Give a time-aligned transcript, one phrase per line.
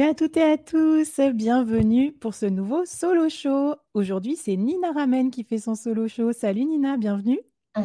[0.00, 3.74] Salut à toutes et à tous, bienvenue pour ce nouveau solo show.
[3.92, 6.32] Aujourd'hui, c'est Nina Ramen qui fait son solo show.
[6.32, 7.38] Salut Nina, bienvenue.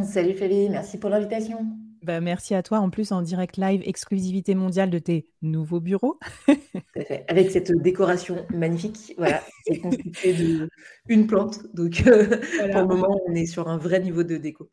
[0.06, 1.66] Salut Fabie, merci pour l'invitation.
[2.04, 6.18] Bah, merci à toi, en plus en direct live, exclusivité mondiale de tes nouveaux bureaux.
[7.28, 10.70] Avec cette décoration magnifique, voilà, c'est constitué
[11.10, 11.66] d'une plante.
[11.74, 12.28] Donc euh,
[12.72, 14.70] pour le moment, on est sur un vrai niveau de déco.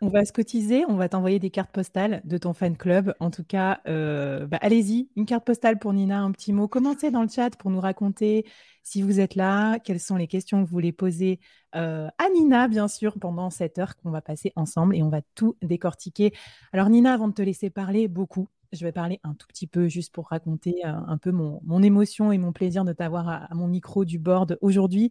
[0.00, 3.14] On va se cotiser, on va t'envoyer des cartes postales de ton fan club.
[3.20, 6.68] En tout cas, euh, bah, allez-y, une carte postale pour Nina, un petit mot.
[6.68, 8.44] Commencez dans le chat pour nous raconter
[8.82, 11.40] si vous êtes là, quelles sont les questions que vous voulez poser
[11.74, 15.22] euh, à Nina, bien sûr, pendant cette heure qu'on va passer ensemble et on va
[15.34, 16.32] tout décortiquer.
[16.72, 19.88] Alors Nina, avant de te laisser parler beaucoup, je vais parler un tout petit peu
[19.88, 23.68] juste pour raconter euh, un peu mon, émotion et mon plaisir de t'avoir à, mon
[23.68, 25.10] micro du board aujourd'hui.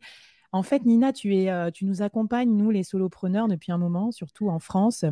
[0.54, 4.12] En fait, Nina, tu, es, euh, tu nous accompagnes, nous, les solopreneurs, depuis un moment,
[4.12, 5.04] surtout en France,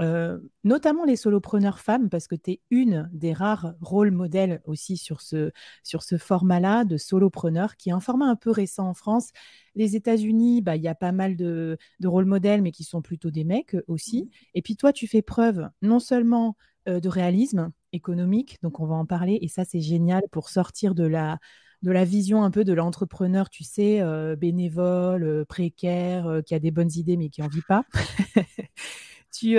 [0.00, 4.96] euh, notamment les solopreneurs femmes, parce que tu es une des rares rôles modèles aussi
[4.96, 5.52] sur ce,
[5.84, 9.30] sur ce format-là de solopreneur, qui est un format un peu récent en France.
[9.76, 13.00] Les États-Unis, bah, il y a pas mal de, de rôles modèles, mais qui sont
[13.00, 14.24] plutôt des mecs aussi.
[14.24, 14.28] Mmh.
[14.54, 16.56] Et puis toi, tu fais preuve non seulement
[16.88, 20.96] euh, de réalisme économique, donc on va en parler, et ça, c'est génial pour sortir
[20.96, 21.38] de la
[21.82, 26.54] de la vision un peu de l'entrepreneur, tu sais, euh, bénévole, euh, précaire, euh, qui
[26.54, 27.84] a des bonnes idées mais qui n'en vit pas.
[29.32, 29.56] tu,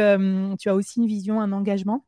[0.60, 2.06] tu, as aussi une vision, un engagement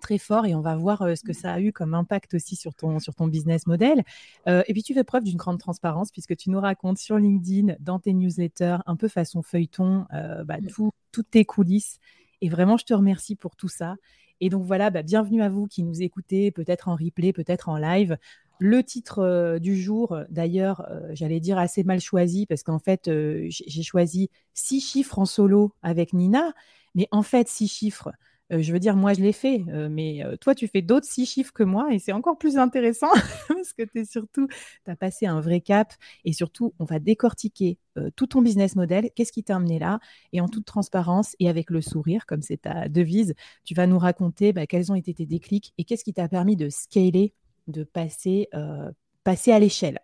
[0.00, 2.74] très fort et on va voir ce que ça a eu comme impact aussi sur
[2.74, 4.02] ton, sur ton business model.
[4.46, 8.00] et puis tu fais preuve d'une grande transparence puisque tu nous racontes sur LinkedIn, dans
[8.00, 10.04] tes newsletters, un peu façon feuilleton,
[10.44, 10.90] bah, mmh.
[11.12, 12.00] toutes tes coulisses.
[12.40, 13.94] Et vraiment, je te remercie pour tout ça.
[14.40, 17.78] Et donc voilà, bah, bienvenue à vous qui nous écoutez, peut-être en replay, peut-être en
[17.78, 18.18] live.
[18.66, 23.10] Le titre du jour, d'ailleurs, j'allais dire assez mal choisi parce qu'en fait,
[23.50, 26.54] j'ai choisi six chiffres en solo avec Nina,
[26.94, 28.10] mais en fait, six chiffres.
[28.48, 31.62] je veux dire, moi, je l'ai fait, mais toi, tu fais d'autres six chiffres que
[31.62, 33.10] moi et c'est encore plus intéressant
[33.48, 35.92] parce que tu surtout, tu as passé un vrai cap
[36.24, 37.76] et surtout, on va décortiquer
[38.16, 39.10] tout ton business model.
[39.14, 40.00] Qu'est-ce qui t'a amené là?
[40.32, 43.98] Et en toute transparence et avec le sourire, comme c'est ta devise, tu vas nous
[43.98, 47.34] raconter bah, quels ont été tes déclics et qu'est-ce qui t'a permis de scaler
[47.66, 48.90] de passer, euh,
[49.24, 49.98] passer à l'échelle.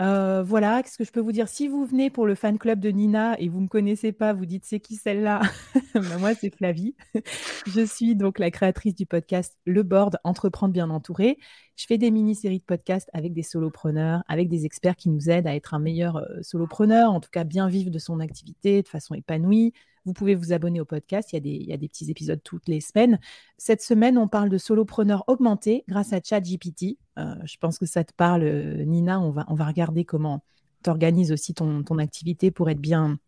[0.00, 1.46] Euh, voilà, qu'est-ce que je peux vous dire?
[1.46, 4.32] Si vous venez pour le fan club de Nina et vous ne me connaissez pas,
[4.32, 5.42] vous dites c'est qui celle-là?
[5.94, 6.94] Ben, Moi, c'est Flavie.
[7.66, 11.36] je suis donc la créatrice du podcast Le Board, Entreprendre bien entouré.
[11.76, 15.46] Je fais des mini-séries de podcasts avec des solopreneurs, avec des experts qui nous aident
[15.46, 18.88] à être un meilleur euh, solopreneur, en tout cas bien vivre de son activité de
[18.88, 19.74] façon épanouie,
[20.04, 21.32] vous pouvez vous abonner au podcast.
[21.32, 23.18] Il y, a des, petits épisodes toutes les semaines.
[23.58, 26.96] Cette semaine, on parle de solopreneur augmenté grâce à ChatGPT.
[27.18, 29.20] Euh, je pense que ça te parle, euh, Nina.
[29.20, 30.42] On va, regarder comment
[30.82, 33.18] tu organises aussi ton, activité pour être bien,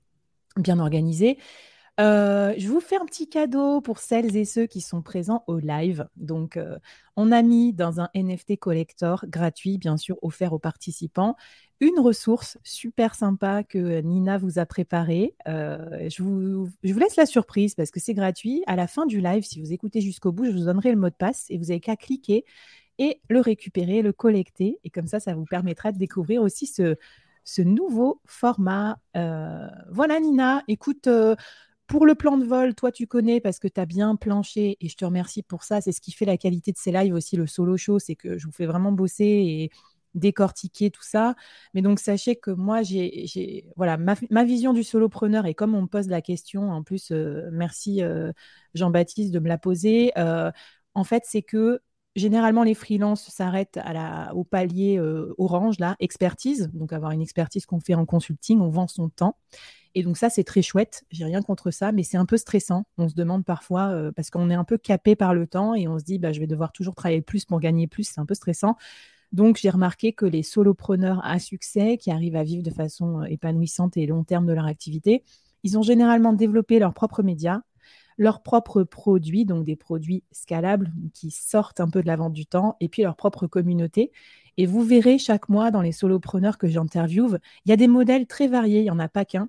[0.57, 1.39] bien organisée.
[2.01, 5.59] Euh, je vous fais un petit cadeau pour celles et ceux qui sont présents au
[5.59, 6.09] live.
[6.17, 6.79] Donc, euh,
[7.17, 11.37] on a mis dans un NFT collector gratuit, bien sûr, offert aux participants,
[11.81, 15.35] une ressource super sympa que Nina vous a préparée.
[15.49, 18.63] Euh, je, vous, laisse la surprise parce que c'est gratuit.
[18.67, 21.11] À la fin du live, si vous écoutez jusqu'au bout, je vous donnerai le mot
[21.11, 22.47] de passe et vous avez qu'à cliquer
[22.99, 24.79] et le récupérer, le collecter.
[24.85, 28.99] Et comme ça, ça vous permettra de découvrir aussi ce nouveau format.
[29.15, 31.09] voilà, Nina, écoute
[31.93, 34.89] pour le plan de vol, toi, tu connais parce que tu as bien planché et
[34.89, 35.83] je te remercie pour ça.
[35.83, 38.39] C'est ce qui fait la qualité de ces lives aussi, le solo show, c'est que
[38.39, 39.71] je vous fais vraiment bosser et
[40.15, 41.35] décortiquer tout ça.
[41.75, 45.87] Mais donc, sachez que moi, j'ai voilà ma, vision du solopreneur et comme on me
[45.87, 48.33] pose la question, en plus, euh, merci euh,
[48.73, 50.13] Jean-Baptiste de me la poser.
[50.17, 50.51] Euh,
[50.95, 51.83] en fait, c'est que
[52.17, 53.79] généralement, les freelances s'arrêtent
[54.33, 54.99] au palier
[55.37, 56.71] orange, là, expertise.
[56.73, 59.37] Donc, avoir une expertise qu'on fait en consulting, on vend son temps.
[59.95, 61.05] Et donc, ça, c'est très chouette.
[61.11, 62.85] J'ai rien contre ça, mais c'est un peu stressant.
[62.99, 65.89] On se demande parfois, euh, parce qu'on est un peu capé par le temps et
[65.89, 68.05] on se dit, bah, je vais devoir toujours travailler plus pour gagner plus.
[68.05, 68.77] C'est un peu stressant.
[69.33, 73.25] Donc, j'ai remarqué que les solopreneurs à succès, qui arrivent à vivre de façon euh,
[73.25, 75.25] épanouissante et long terme de leur activité,
[75.63, 77.63] ils ont généralement développé leurs propres médias,
[78.19, 82.47] leurs propres produits, donc des produits scalables qui sortent un peu de la vente du
[82.47, 84.13] temps, et puis leur propre communauté.
[84.59, 88.27] Et vous verrez chaque mois dans les solopreneurs que j'interviewe, il y a des modèles
[88.27, 89.49] très variés, il n'y en a pas qu'un.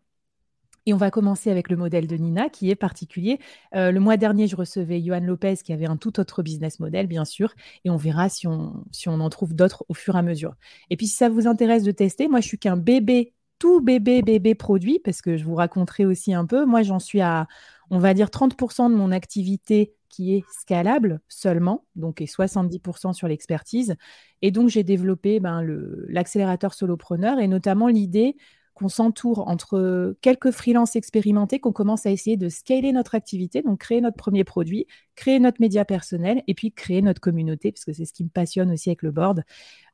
[0.85, 3.39] Et on va commencer avec le modèle de Nina qui est particulier.
[3.75, 7.07] Euh, le mois dernier, je recevais Johan Lopez qui avait un tout autre business model,
[7.07, 7.53] bien sûr,
[7.85, 10.56] et on verra si on, si on en trouve d'autres au fur et à mesure.
[10.89, 14.21] Et puis, si ça vous intéresse de tester, moi, je suis qu'un bébé, tout bébé,
[14.21, 16.65] bébé produit, parce que je vous raconterai aussi un peu.
[16.65, 17.47] Moi, j'en suis à,
[17.89, 23.27] on va dire, 30% de mon activité qui est scalable seulement, donc et 70% sur
[23.30, 23.95] l'expertise.
[24.41, 25.63] Et donc, j'ai développé ben,
[26.09, 28.35] l'accélérateur solopreneur et notamment l'idée
[28.74, 33.80] qu'on s'entoure entre quelques freelances expérimentés, qu'on commence à essayer de scaler notre activité, donc
[33.80, 37.94] créer notre premier produit, créer notre média personnel et puis créer notre communauté, parce que
[37.94, 39.44] c'est ce qui me passionne aussi avec le board.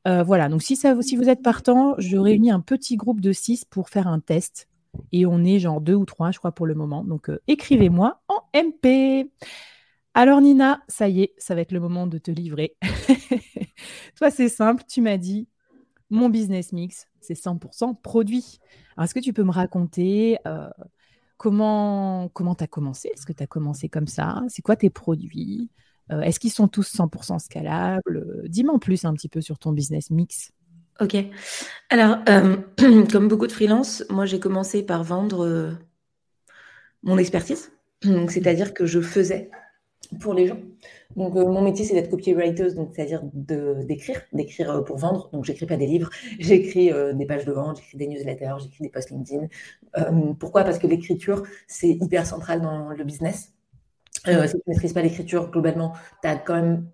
[0.08, 3.32] Euh, voilà, donc si, ça, si vous êtes partant, je réunis un petit groupe de
[3.32, 4.68] six pour faire un test.
[5.12, 7.04] Et on est genre deux ou trois, je crois, pour le moment.
[7.04, 9.30] Donc euh, écrivez-moi en MP.
[10.14, 12.76] Alors Nina, ça y est, ça va être le moment de te livrer.
[14.16, 15.48] Toi, c'est simple, tu m'as dit,
[16.10, 18.58] mon business mix, c'est 100% produit.
[18.96, 20.68] Alors, est-ce que tu peux me raconter euh,
[21.36, 23.10] comment comment tu as commencé?
[23.14, 24.42] Est-ce que tu as commencé comme ça?
[24.48, 25.70] C'est quoi tes produits?
[26.12, 28.42] Euh, Est-ce qu'ils sont tous 100% scalables?
[28.48, 30.50] Dis-moi en plus un petit peu sur ton business mix.
[31.00, 31.16] Ok.
[31.88, 32.56] Alors, euh,
[33.12, 35.78] comme beaucoup de freelance, moi j'ai commencé par vendre
[37.02, 37.72] mon expertise.
[38.02, 39.50] C'est-à-dire que je faisais
[40.20, 40.58] pour les gens.
[41.16, 45.28] Donc, euh, mon métier, c'est d'être copywriter, c'est-à-dire d'écrire, d'écrire euh, pour vendre.
[45.32, 48.82] Donc, j'écris pas des livres, j'écris euh, des pages de vente, j'écris des newsletters, j'écris
[48.82, 49.46] des posts LinkedIn.
[50.38, 50.64] pourquoi?
[50.64, 53.52] Parce que l'écriture, c'est hyper central dans le business.
[54.16, 55.92] si tu ne maîtrises pas l'écriture, globalement,
[56.22, 56.86] tu as quand même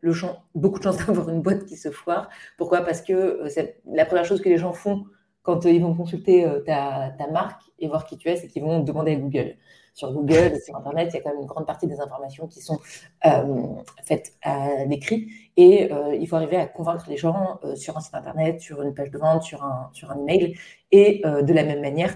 [0.55, 2.31] beaucoup de chances d'avoir une boîte qui se foire.
[2.57, 2.83] Pourquoi?
[2.83, 3.43] Parce que
[3.87, 5.05] la première chose que les gens font
[5.43, 9.13] quand ils vont consulter ta, marque et voir qui tu es, c'est qu'ils vont demander
[9.13, 9.57] à Google
[9.97, 12.61] sur Google, sur Internet, il y a quand même une grande partie des informations qui
[12.61, 12.79] sont
[13.25, 13.65] euh,
[14.05, 15.29] faites à l'écrit.
[15.57, 18.83] Et euh, il faut arriver à convaincre les gens euh, sur un site Internet, sur
[18.83, 20.55] une page de vente, sur un, sur un email.
[20.93, 22.15] Et de la même manière,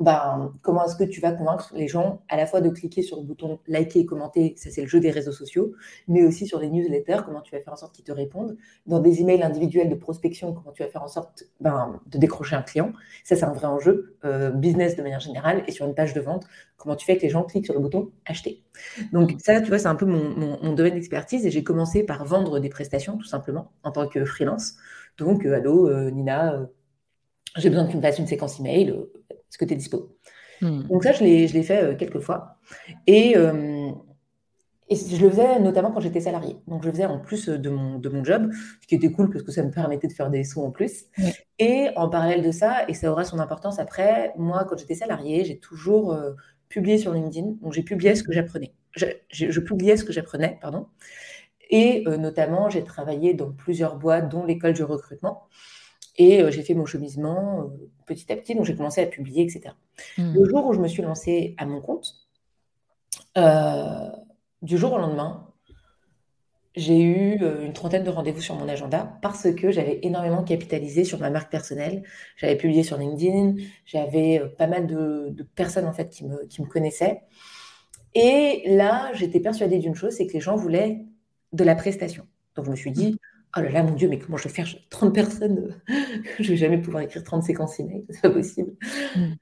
[0.00, 3.18] ben, comment est-ce que tu vas convaincre les gens à la fois de cliquer sur
[3.18, 5.74] le bouton liker et commenter, ça c'est le jeu des réseaux sociaux,
[6.08, 8.56] mais aussi sur les newsletters, comment tu vas faire en sorte qu'ils te répondent,
[8.86, 12.56] dans des emails individuels de prospection, comment tu vas faire en sorte ben, de décrocher
[12.56, 12.92] un client,
[13.24, 16.20] ça c'est un vrai enjeu, euh, business de manière générale, et sur une page de
[16.22, 16.46] vente,
[16.78, 18.64] comment tu fais que les gens cliquent sur le bouton acheter.
[19.12, 22.58] Donc ça, tu vois, c'est un peu mon, domaine d'expertise, et j'ai commencé par vendre
[22.58, 24.76] des prestations, tout simplement, en tant que freelance.
[25.18, 26.66] Donc, euh, allô, euh, Nina,
[27.56, 28.94] j'ai besoin que tu me fasses une séquence email
[29.50, 30.16] est-ce que tu es dispo
[30.62, 30.84] hmm.
[30.84, 32.58] Donc ça, je l'ai fait euh, quelques fois.
[33.06, 33.90] Et, euh,
[34.88, 36.56] et, je le faisais notamment quand j'étais salarié.
[36.68, 38.50] Donc je le faisais en plus de mon, de mon job,
[38.80, 41.06] ce qui était cool parce que ça me permettait de faire des sous en plus.
[41.58, 45.44] Et en parallèle de ça, et ça aura son importance après, moi, quand j'étais salarié,
[45.44, 46.32] j'ai toujours euh,
[46.68, 47.56] publié sur LinkedIn.
[47.60, 48.72] Donc j'ai publié ce que j'apprenais.
[48.92, 50.86] Je, je, publiais ce que j'apprenais, pardon.
[51.72, 55.46] Et notamment, j'ai travaillé dans plusieurs boîtes, dont l'école du recrutement.
[56.20, 59.42] Et euh, j'ai fait mon chemisement euh, petit à petit, donc j'ai commencé à publier,
[59.42, 59.74] etc.
[60.18, 60.34] Hmm.
[60.34, 62.14] Le jour où je me suis lancée à mon compte,
[63.38, 64.10] euh,
[64.60, 65.48] du jour au lendemain,
[66.76, 71.18] j'ai eu une trentaine de rendez-vous sur mon agenda parce que j'avais énormément capitalisé sur
[71.18, 72.02] ma marque personnelle.
[72.36, 73.54] J'avais publié sur LinkedIn,
[73.86, 77.22] j'avais pas mal de, personnes en fait qui me, qui me connaissaient.
[78.14, 81.00] Et là, j'étais persuadée d'une chose, c'est que les gens voulaient
[81.54, 82.26] de la prestation.
[82.56, 83.18] Donc je me suis dit,
[83.56, 85.80] Oh là là, mon Dieu, mais comment je vais faire 30 personnes
[86.38, 88.72] Je ne vais jamais pouvoir écrire 30 séquences email, c'est pas possible.
[89.16, 89.32] Mm.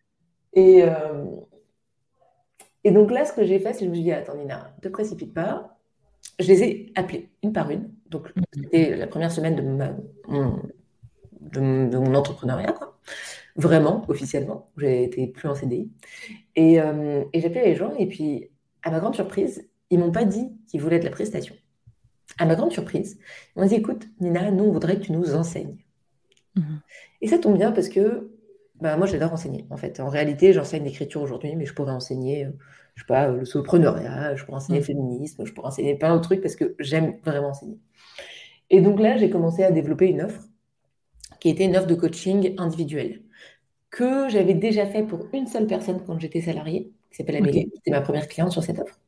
[0.55, 1.25] Et, euh,
[2.85, 4.75] et donc là, ce que j'ai fait, c'est que je me suis dit, attends Nina,
[4.77, 5.77] ne te précipite pas.
[6.39, 7.91] Je les ai appelées une par une.
[8.09, 8.43] Donc mm.
[8.55, 10.63] c'était la première semaine de, mon,
[11.41, 12.99] de, mon entrepreneuriat, quoi.
[13.57, 14.71] Vraiment, officiellement.
[14.79, 15.91] J'ai été plus en CDI.
[16.55, 18.49] Et, euh, et j'appelais les gens, et puis,
[18.85, 21.55] à ma grande surprise, ils m'ont pas dit qu'ils voulaient de la prestation
[22.37, 23.19] à ma grande surprise,
[23.57, 25.77] on dit écoute, Nina, nous, on voudrait que tu nous enseignes.
[26.57, 26.81] Mhm.
[27.23, 28.31] Et ça tombe bien parce que
[28.81, 29.67] bah, moi, j'adore enseigner.
[29.71, 32.51] En fait, en réalité, j'enseigne l'écriture aujourd'hui, mais je pourrais enseigner, euh,
[32.95, 36.29] je sais pas, le soloprenariat, je pourrais enseigner le féminisme, je pourrais enseigner plein d'autres
[36.29, 37.79] trucs parce que j'aime vraiment enseigner.
[38.71, 40.43] Et donc là, j'ai commencé à développer une offre
[41.41, 43.23] qui était une offre de coaching individuel
[43.91, 47.79] que j'avais déjà fait pour une seule personne quand j'étais salariée, qui s'appelle Amélie, qui
[47.79, 49.01] était ma première cliente sur cette offre.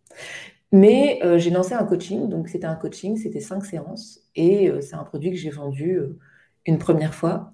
[0.72, 4.94] Mais euh, j'ai lancé un coaching, donc c'était un coaching, c'était cinq séances, et c'est
[4.94, 6.00] un produit que j'ai vendu
[6.66, 7.52] une première fois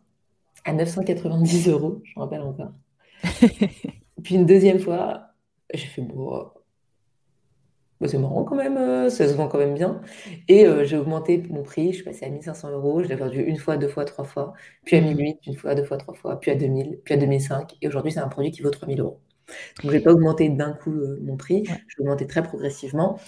[0.64, 2.72] à 990 euros, je me rappelle encore.
[4.22, 5.28] Puis une deuxième fois,
[5.72, 6.50] j'ai fait bon,
[8.00, 10.02] bah, c'est marrant quand même, euh, ça se vend quand même bien.
[10.48, 13.40] Et euh, j'ai augmenté mon prix, je suis passée à 1500 euros, je l'ai vendu
[13.42, 14.52] une fois, deux fois, trois fois,
[14.84, 17.76] puis à 1008, une fois, deux fois, trois fois, puis à 2000, puis à 2005,
[17.80, 19.20] et aujourd'hui c'est un produit qui vaut 3000 euros.
[19.82, 23.18] Donc je n'ai pas augmenté d'un coup euh, mon prix, je l'ai augmenté très progressivement,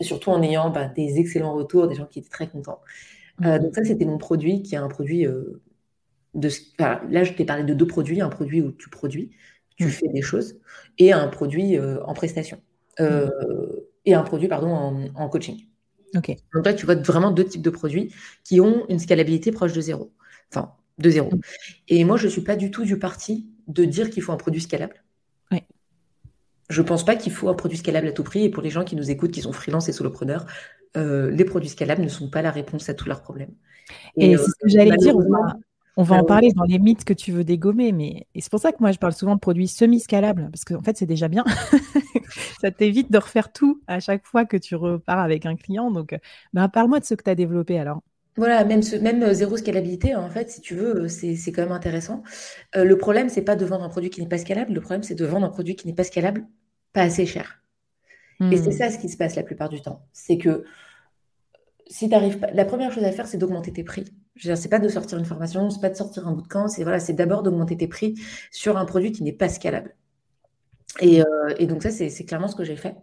[0.00, 2.80] surtout en ayant bah, des excellents retours, des gens qui étaient très contents.
[3.40, 3.58] Mmh.
[3.58, 5.26] donc ça c'était mon produit, qui est un produit
[6.34, 6.48] de...
[6.78, 9.30] là je t'ai parlé de deux produits, un produit où tu produis,
[9.76, 9.90] tu mmh.
[9.90, 10.60] fais des choses,
[10.98, 12.60] et un produit en prestation.
[13.00, 13.28] Euh,
[14.04, 15.66] et un produit pardon, en, coaching.
[16.12, 18.12] Donc là, tu vois vraiment deux types de produits
[18.44, 20.12] qui ont une scalabilité proche de zéro.
[20.52, 21.34] Enfin, de zéro.
[21.34, 21.40] Mm.
[21.88, 24.36] Et moi, je ne suis pas du tout du parti de dire qu'il faut un
[24.36, 25.02] produit scalable.
[25.50, 25.62] Oui.
[26.68, 28.44] Je ne pense pas qu'il faut un produit scalable à tout prix.
[28.44, 30.46] Et pour les gens qui nous écoutent, qui sont freelance et solopreneurs,
[30.96, 33.54] euh, les produits scalables ne sont pas la réponse à tous leurs problèmes.
[34.16, 35.14] Et, c'est ce que j'allais dire.
[35.96, 38.72] On va en parler dans les mythes que tu veux dégommer, mais c'est pour ça
[38.72, 41.44] que moi je parle souvent de produits semi-scalables, parce qu'en fait c'est déjà bien.
[42.60, 45.92] ça t'évite de refaire tout à chaque fois que tu repars avec un client.
[45.92, 46.18] Donc,
[46.52, 48.02] ben, parle-moi de ce que tu as développé alors.
[48.36, 51.62] Voilà, même, ce, même euh, zéro scalabilité, en fait, si tu veux, euh, c'est quand
[51.62, 52.22] même intéressant.
[52.74, 55.02] Euh, le problème, c'est pas de vendre un produit qui n'est pas scalable, le problème,
[55.02, 56.44] c'est de vendre un produit qui n'est pas scalable,
[56.92, 57.60] pas assez cher.
[58.50, 58.72] Et c'est hmm.
[58.72, 60.08] ça ce qui se passe la plupart du temps.
[60.12, 60.64] C'est que
[61.86, 64.04] si tu arrives pas, la première chose à faire, c'est d'augmenter tes prix.
[64.34, 66.42] Je veux dire, c'est pas de sortir une formation, c'est pas de sortir un bout
[66.42, 68.14] de camp, c'est voilà, c'est d'abord d'augmenter tes prix
[68.50, 69.94] sur un produit qui n'est pas scalable.
[71.00, 72.96] Et, euh, donc ça, c'est clairement ce que j'ai fait.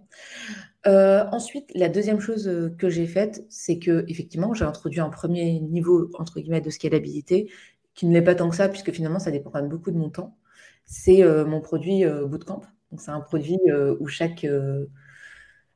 [0.88, 5.09] Euh, ensuite, la deuxième chose euh, que j'ai faite, c'est que effectivement, j'ai introduit un
[5.09, 7.51] premier niveau entre guillemets de scalabilité
[7.93, 9.97] qui ne l'est pas tant que ça, puisque finalement, ça dépend quand même beaucoup de
[9.97, 10.38] mon temps.
[10.85, 12.61] C'est mon produit Bootcamp.
[12.91, 13.59] Donc c'est un produit
[14.00, 14.45] où chaque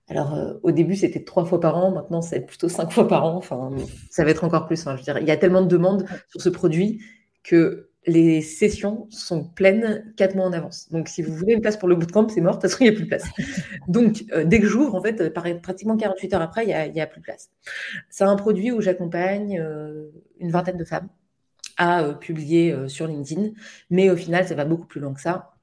[0.07, 1.91] alors, euh, au début, c'était trois fois par an.
[1.91, 3.35] Maintenant, c'est plutôt cinq fois par an.
[3.37, 3.71] Enfin,
[4.09, 4.83] ça va être encore plus.
[4.83, 7.01] je veux il y a tellement de demandes sur ce produit
[7.43, 10.89] que les sessions sont pleines quatre mois en avance.
[10.91, 12.57] Donc, si vous voulez une place pour le bootcamp, c'est mort.
[12.57, 13.25] De toute façon, il n'y a plus de place.
[13.87, 17.19] Donc, euh, dès que j'ouvre, en fait, pratiquement 48 heures après, il n'y a, plus
[17.19, 17.49] de place.
[18.09, 20.09] C'est un produit où j'accompagne euh,
[20.39, 21.09] une vingtaine de femmes
[21.77, 23.49] à publier sur LinkedIn.
[23.89, 25.55] Mais au final, ça va beaucoup plus loin que ça.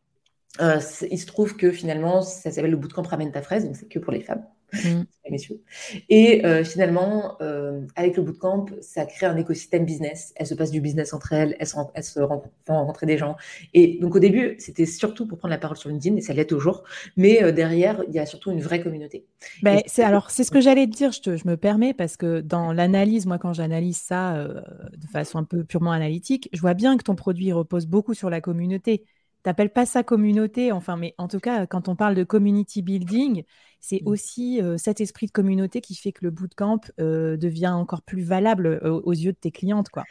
[0.61, 0.81] Euh,
[1.11, 3.99] il se trouve que finalement, ça s'appelle le bootcamp Ramène ta fraise, donc c'est que
[3.99, 5.03] pour les femmes, mmh.
[5.31, 5.61] messieurs.
[6.09, 10.33] Et euh, finalement, euh, avec le bootcamp, ça crée un écosystème business.
[10.37, 13.37] Elles se passent du business entre elles, elles se, elles se font rencontrer des gens.
[13.75, 16.47] Et donc au début, c'était surtout pour prendre la parole sur LinkedIn, et ça l'est
[16.47, 16.85] toujours.
[17.17, 19.27] Mais derrière, il y a surtout une vraie communauté.
[19.63, 21.13] Ben, c'est alors c'est ce que j'allais te dire.
[21.13, 25.39] Je, te, je, me permets parce que dans l'analyse, moi, quand j'analyse ça de façon
[25.39, 29.05] un peu purement analytique, je vois bien que ton produit repose beaucoup sur la communauté
[29.43, 33.45] t'appelles pas ça communauté, enfin, mais en tout cas, quand on parle de community building,
[33.81, 34.09] c'est mmh.
[34.09, 38.23] aussi euh, cet esprit de communauté qui fait que le bootcamp euh, devient encore plus
[38.23, 40.05] valable euh, aux yeux de tes clientes, quoi.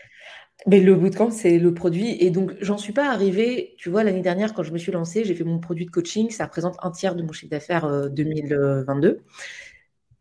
[0.67, 2.17] Mais le bootcamp, c'est le produit.
[2.19, 3.73] Et donc, j'en suis pas arrivée.
[3.77, 6.29] Tu vois, l'année dernière, quand je me suis lancée, j'ai fait mon produit de coaching.
[6.29, 9.21] Ça représente un tiers de mon chiffre d'affaires 2022.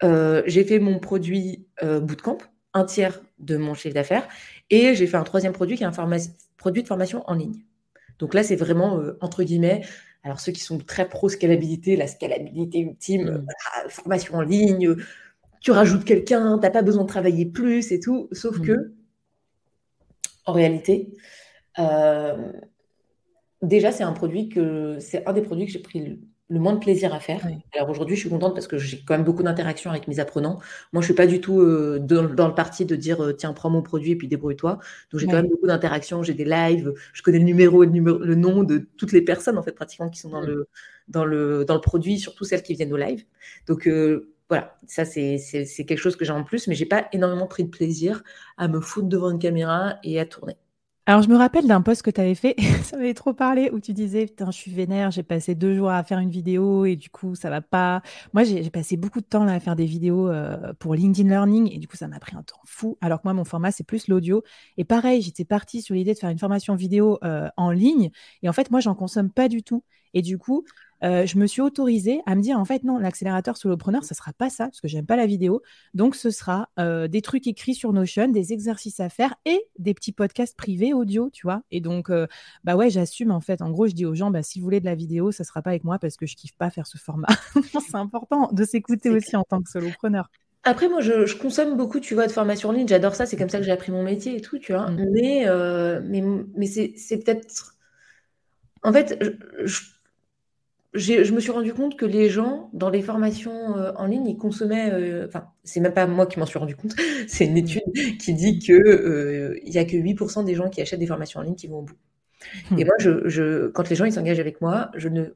[0.02, 2.38] j'ai fait mon produit bootcamp,
[2.72, 4.26] un tiers de mon chiffre d'affaires.
[4.70, 6.08] Et j'ai fait un troisième produit qui est un
[6.56, 7.60] produit de formation en ligne.
[8.20, 9.82] Donc là, c'est vraiment, euh, entre guillemets,
[10.22, 13.46] alors ceux qui sont très pro-scalabilité, la scalabilité ultime, mmh.
[13.86, 14.94] euh, formation en ligne,
[15.60, 18.28] tu rajoutes quelqu'un, tu n'as pas besoin de travailler plus et tout.
[18.32, 18.66] Sauf mmh.
[18.66, 18.92] que,
[20.44, 21.16] en réalité,
[21.78, 22.52] euh,
[23.62, 26.80] déjà, c'est un produit que c'est un des produits que j'ai pris le moins de
[26.80, 27.46] plaisir à faire.
[27.74, 30.58] Alors aujourd'hui, je suis contente parce que j'ai quand même beaucoup d'interactions avec mes apprenants.
[30.92, 33.70] Moi, je suis pas du tout euh, dans, le parti de dire euh, tiens, prends
[33.70, 34.80] mon produit et puis débrouille-toi.
[35.12, 37.92] Donc j'ai quand même beaucoup d'interactions, j'ai des lives, je connais le numéro et le,
[37.92, 40.66] numéro, le, nom de toutes les personnes en fait pratiquement qui sont dans le
[41.06, 43.24] dans le dans le produit, surtout celles qui viennent au live.
[43.68, 45.38] Donc euh, voilà, ça c'est
[45.86, 48.24] quelque chose que j'ai en plus, mais j'ai pas énormément pris de plaisir
[48.58, 50.56] à me foutre devant une caméra et à tourner.
[51.10, 53.80] Alors, je me rappelle d'un post que tu avais fait, ça m'avait trop parlé, où
[53.80, 56.94] tu disais, putain, je suis vénère, j'ai passé deux jours à faire une vidéo et
[56.94, 58.00] du coup, ça va pas.
[58.32, 61.78] Moi, j'ai passé beaucoup de temps à faire des vidéos euh, pour LinkedIn Learning et
[61.78, 62.96] du coup, ça m'a pris un temps fou.
[63.00, 64.44] Alors que moi, mon format, c'est plus l'audio.
[64.76, 68.10] Et pareil, j'étais partie sur l'idée de faire une formation vidéo euh, en ligne.
[68.44, 69.82] Et en fait, moi, j'en consomme pas du tout.
[70.14, 70.64] Et du coup,
[71.02, 74.32] euh, je me suis autorisée à me dire en fait non, l'accélérateur solopreneur, ce sera
[74.32, 75.62] pas ça parce que j'aime pas la vidéo.
[75.94, 79.94] Donc ce sera euh, des trucs écrits sur Notion, des exercices à faire et des
[79.94, 81.62] petits podcasts privés audio, tu vois.
[81.70, 82.26] Et donc euh,
[82.64, 83.62] bah ouais, j'assume en fait.
[83.62, 85.62] En gros, je dis aux gens bah si vous voulez de la vidéo, ça sera
[85.62, 87.28] pas avec moi parce que je kiffe pas faire ce format.
[87.88, 90.30] c'est important de s'écouter aussi en tant que solopreneur.
[90.62, 92.86] Après, moi, je, consomme beaucoup, tu vois, de formations en ligne.
[92.86, 93.24] J'adore ça.
[93.24, 94.90] C'est comme ça que j'ai appris mon métier et tout, tu vois.
[94.90, 95.06] Mmh.
[95.10, 95.46] Mais,
[96.02, 96.22] mais,
[96.54, 97.76] mais c'est peut-être.
[98.82, 99.18] En fait,
[99.64, 99.99] je je
[100.94, 104.90] me suis rendu compte que les gens, dans les formations euh, en ligne, ils consommaient.
[104.92, 106.94] Euh, enfin, c'est même pas moi qui m'en suis rendu compte.
[107.28, 107.82] c'est une étude
[108.18, 111.40] qui dit que euh, il y a que 8% des gens qui achètent des formations
[111.40, 111.96] en ligne qui vont au bout.
[112.70, 112.78] Hmm.
[112.78, 115.26] Et moi, je, je, quand les gens ils s'engagent avec moi, je ne,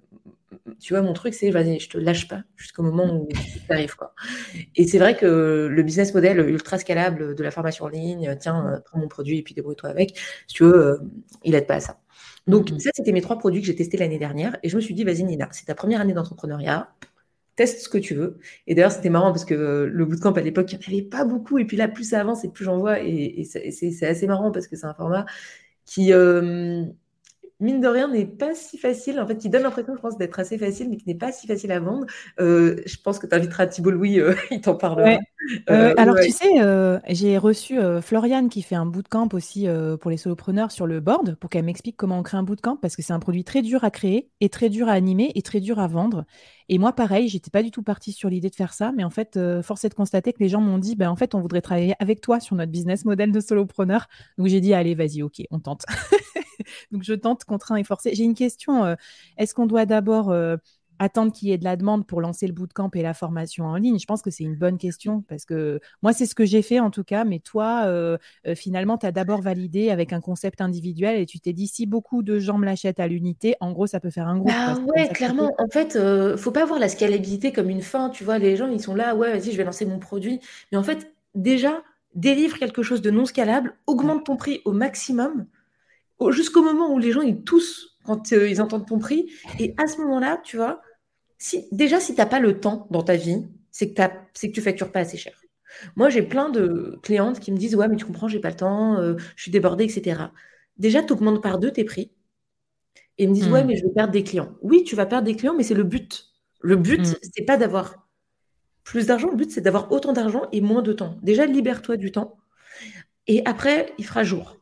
[0.81, 3.95] tu vois, mon truc c'est vas-y, je te lâche pas jusqu'au moment où tu arrives
[3.95, 4.15] quoi.
[4.77, 8.83] Et c'est vrai que le business model ultra scalable de la formation en ligne, tiens,
[8.87, 11.01] prends mon produit et puis débrouille-toi avec, si tu veux,
[11.45, 11.99] il aide pas à ça.
[12.47, 14.59] Donc, mmh ça, c'était mes trois produits que j'ai testés l'année dernière.
[14.63, 16.95] Et je me suis dit, vas-y, Nina, c'est ta première année d'entrepreneuriat.
[17.57, 18.39] Teste ce que tu veux.
[18.67, 21.09] Et d'ailleurs, c'était marrant parce que euh, le bootcamp à l'époque, il n'y en avait
[21.09, 21.59] pas beaucoup.
[21.59, 23.01] Et puis là, plus ça avance et plus j'en vois.
[23.01, 25.25] Et, c'est assez marrant parce que c'est un format
[25.87, 26.85] qui, euh,
[27.65, 29.19] mine de rien, n'est pas si facile.
[29.19, 31.47] En fait, qui donne l'impression, je pense, d'être assez facile, mais qui n'est pas si
[31.47, 32.07] facile à vendre.
[32.39, 35.19] Euh, je pense que tu inviteras Thibault Louis, euh, il t'en parlera.
[35.71, 36.49] Euh, alors, tu sais,
[37.09, 39.67] j'ai reçu Floriane qui fait un bootcamp aussi
[40.01, 42.97] pour les solopreneurs sur le board pour qu'elle m'explique comment on crée un bootcamp parce
[42.97, 45.61] que c'est un produit très dur à créer et très dur à animer et très
[45.61, 46.25] dur à vendre.
[46.71, 49.11] Et moi, pareil, j'étais pas du tout partie sur l'idée de faire ça, mais en
[49.11, 51.61] fait, force est de constater que les gens m'ont dit, ben, en fait, on voudrait
[51.61, 54.07] travailler avec toi sur notre business model de solopreneur.
[54.39, 55.85] Donc, j'ai dit, allez, vas-y, ok, on tente.
[56.93, 58.15] Donc, je tente, contraint et forcé.
[58.15, 58.85] J'ai une question.
[58.85, 58.95] Euh,
[59.37, 60.57] est-ce qu'on doit d'abord euh,
[60.99, 63.77] attendre qu'il y ait de la demande pour lancer le bootcamp et la formation en
[63.77, 63.99] ligne?
[63.99, 66.81] Je pense que c'est une bonne question parce que moi, c'est ce que j'ai fait
[66.81, 67.25] en tout cas.
[67.25, 68.17] Mais toi, euh,
[68.55, 72.23] finalement, tu as d'abord validé avec un concept individuel et tu t'es dit si beaucoup
[72.23, 74.53] de gens me l'achètent à l'unité, en gros, ça peut faire un groupe.
[74.55, 75.53] Ah ouais, clairement.
[75.59, 75.99] En fait,
[76.37, 78.11] faut pas voir la scalabilité comme une fin.
[78.11, 80.41] Tu vois, les gens, ils sont là, ouais, vas-y, je vais lancer mon produit.
[80.71, 81.83] Mais en fait, déjà,
[82.15, 85.47] délivre quelque chose de non scalable, augmente ton prix au maximum
[86.31, 89.31] jusqu'au moment où les gens ils toussent quand euh, ils entendent ton prix.
[89.59, 90.81] Et à ce moment-là, tu vois,
[91.39, 94.61] si, déjà, si tu n'as pas le temps dans ta vie, c'est que, que tu
[94.61, 95.41] factures pas assez cher.
[95.97, 98.57] Moi, j'ai plein de clientes qui me disent Ouais, mais tu comprends, j'ai pas le
[98.57, 100.21] temps, euh, je suis débordée, etc.
[100.77, 102.13] Déjà, tu augmentes par deux tes prix
[103.19, 103.67] et ils me disent Ouais, hmm.
[103.67, 104.55] mais je vais perdre des clients.
[104.63, 106.27] Oui, tu vas perdre des clients, mais c'est le but.
[106.61, 107.15] Le but, hmm.
[107.35, 108.07] c'est pas d'avoir
[108.85, 111.17] plus d'argent, le but, c'est d'avoir autant d'argent et moins de temps.
[111.23, 112.37] Déjà, libère-toi du temps.
[113.27, 114.61] Et après, il fera jour.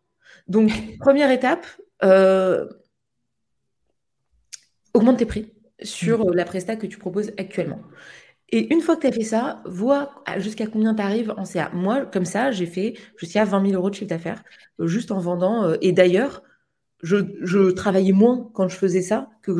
[0.48, 1.66] Donc, première étape,
[2.02, 2.68] euh,
[4.94, 5.52] augmente tes prix
[5.82, 6.34] sur mm.
[6.34, 7.80] la presta que tu proposes actuellement.
[8.50, 11.70] Et une fois que tu as fait ça, vois jusqu'à combien tu arrives en CA.
[11.72, 14.44] Moi, comme ça, j'ai fait jusqu'à 20 000 euros de chiffre d'affaires
[14.78, 15.64] euh, juste en vendant.
[15.64, 16.42] Euh, et d'ailleurs,
[17.02, 19.52] je, travaillais moins quand je faisais ça que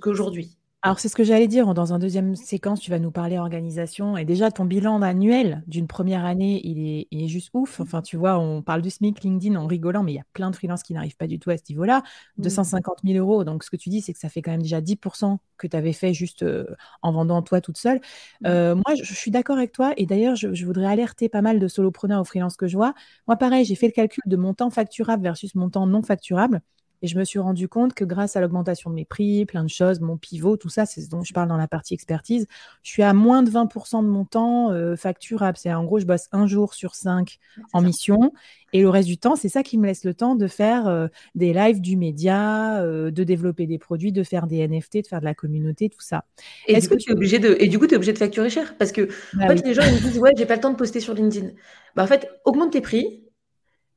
[0.00, 0.56] qu'aujourd'hui.
[0.84, 1.74] Alors, c'est ce que j'allais dire.
[1.74, 4.16] Dans un deuxième séquence, tu vas nous parler organisation.
[4.16, 7.78] Et déjà, ton bilan annuel d'une première année, il est, juste ouf.
[7.78, 10.50] Enfin, tu vois, on parle du SMIC LinkedIn en rigolant, mais il y a plein
[10.50, 12.02] de freelances qui n'arrivent pas du tout à ce niveau-là.
[12.38, 13.44] 250 000 euros.
[13.44, 15.76] Donc, ce que tu dis, c'est que ça fait quand même déjà 10% que tu
[15.76, 16.66] avais fait juste euh,
[17.02, 18.00] en vendant toi toute seule.
[18.44, 19.92] Euh, moi, je, suis d'accord avec toi.
[19.96, 22.92] Et d'ailleurs, je, je, voudrais alerter pas mal de solopreneurs aux freelances que je vois.
[23.28, 26.60] Moi, pareil, j'ai fait le calcul de mon temps facturable versus mon temps non facturable.
[27.02, 29.68] Et je me suis rendu compte que grâce à l'augmentation de mes prix, plein de
[29.68, 32.46] choses, mon pivot, tout ça, c'est ce dont je parle dans la partie expertise,
[32.82, 35.58] je suis à moins de 20% de mon temps euh, facturable.
[35.58, 37.38] C'est en gros, je bosse un jour sur cinq
[37.72, 38.32] en mission.
[38.72, 41.08] Et le reste du temps, c'est ça qui me laisse le temps de faire euh,
[41.34, 45.20] des lives du média, euh, de développer des produits, de faire des NFT, de faire
[45.20, 46.24] de la communauté, tout ça.
[46.68, 48.48] Et du, coup, tu es obligé de, et du coup, tu es obligé de facturer
[48.48, 48.76] cher?
[48.78, 50.70] Parce que bah en fait, les gens ils me disent Ouais, j'ai pas le temps
[50.70, 51.48] de poster sur LinkedIn.
[51.96, 53.24] Bah, en fait, augmente tes prix,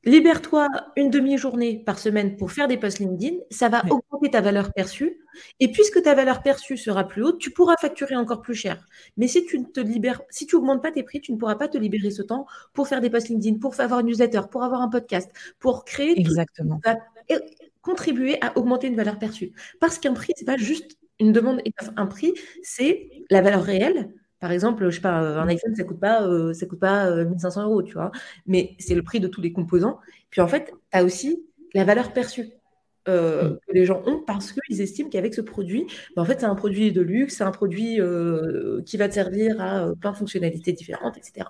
[0.06, 4.72] Libère-toi une demi-journée par semaine pour faire des posts LinkedIn, ça va augmenter ta valeur
[4.72, 5.18] perçue.
[5.58, 8.86] Et puisque ta valeur perçue sera plus haute, tu pourras facturer encore plus cher.
[9.16, 11.56] Mais si tu ne te libères, si tu augmentes pas tes prix, tu ne pourras
[11.56, 14.62] pas te libérer ce temps pour faire des posts LinkedIn, pour avoir une newsletter, pour
[14.62, 16.18] avoir un podcast, pour créer.
[16.18, 16.80] Exactement.
[17.28, 17.38] et
[17.82, 19.52] contribuer à augmenter une valeur perçue.
[19.80, 21.62] Parce qu'un prix, c'est pas juste une demande.
[21.96, 24.12] Un prix, c'est la valeur réelle
[24.46, 27.10] par exemple, je sais pas, euh, un iPhone, ça coûte pas, euh, ça coûte pas
[27.24, 28.12] 1500 euh, euros, tu vois.
[28.46, 29.98] Mais c'est le prix de tous les composants.
[30.30, 31.42] Puis en fait, tu as aussi
[31.74, 32.52] la valeur perçue.
[33.08, 33.58] Mm.
[33.68, 36.56] que les gens ont parce qu'ils estiment qu'avec ce produit, bah, en fait, c'est un
[36.56, 38.00] produit de luxe, c'est un produit
[38.84, 41.46] qui va te servir à plein de fonctionnalités différentes, etc.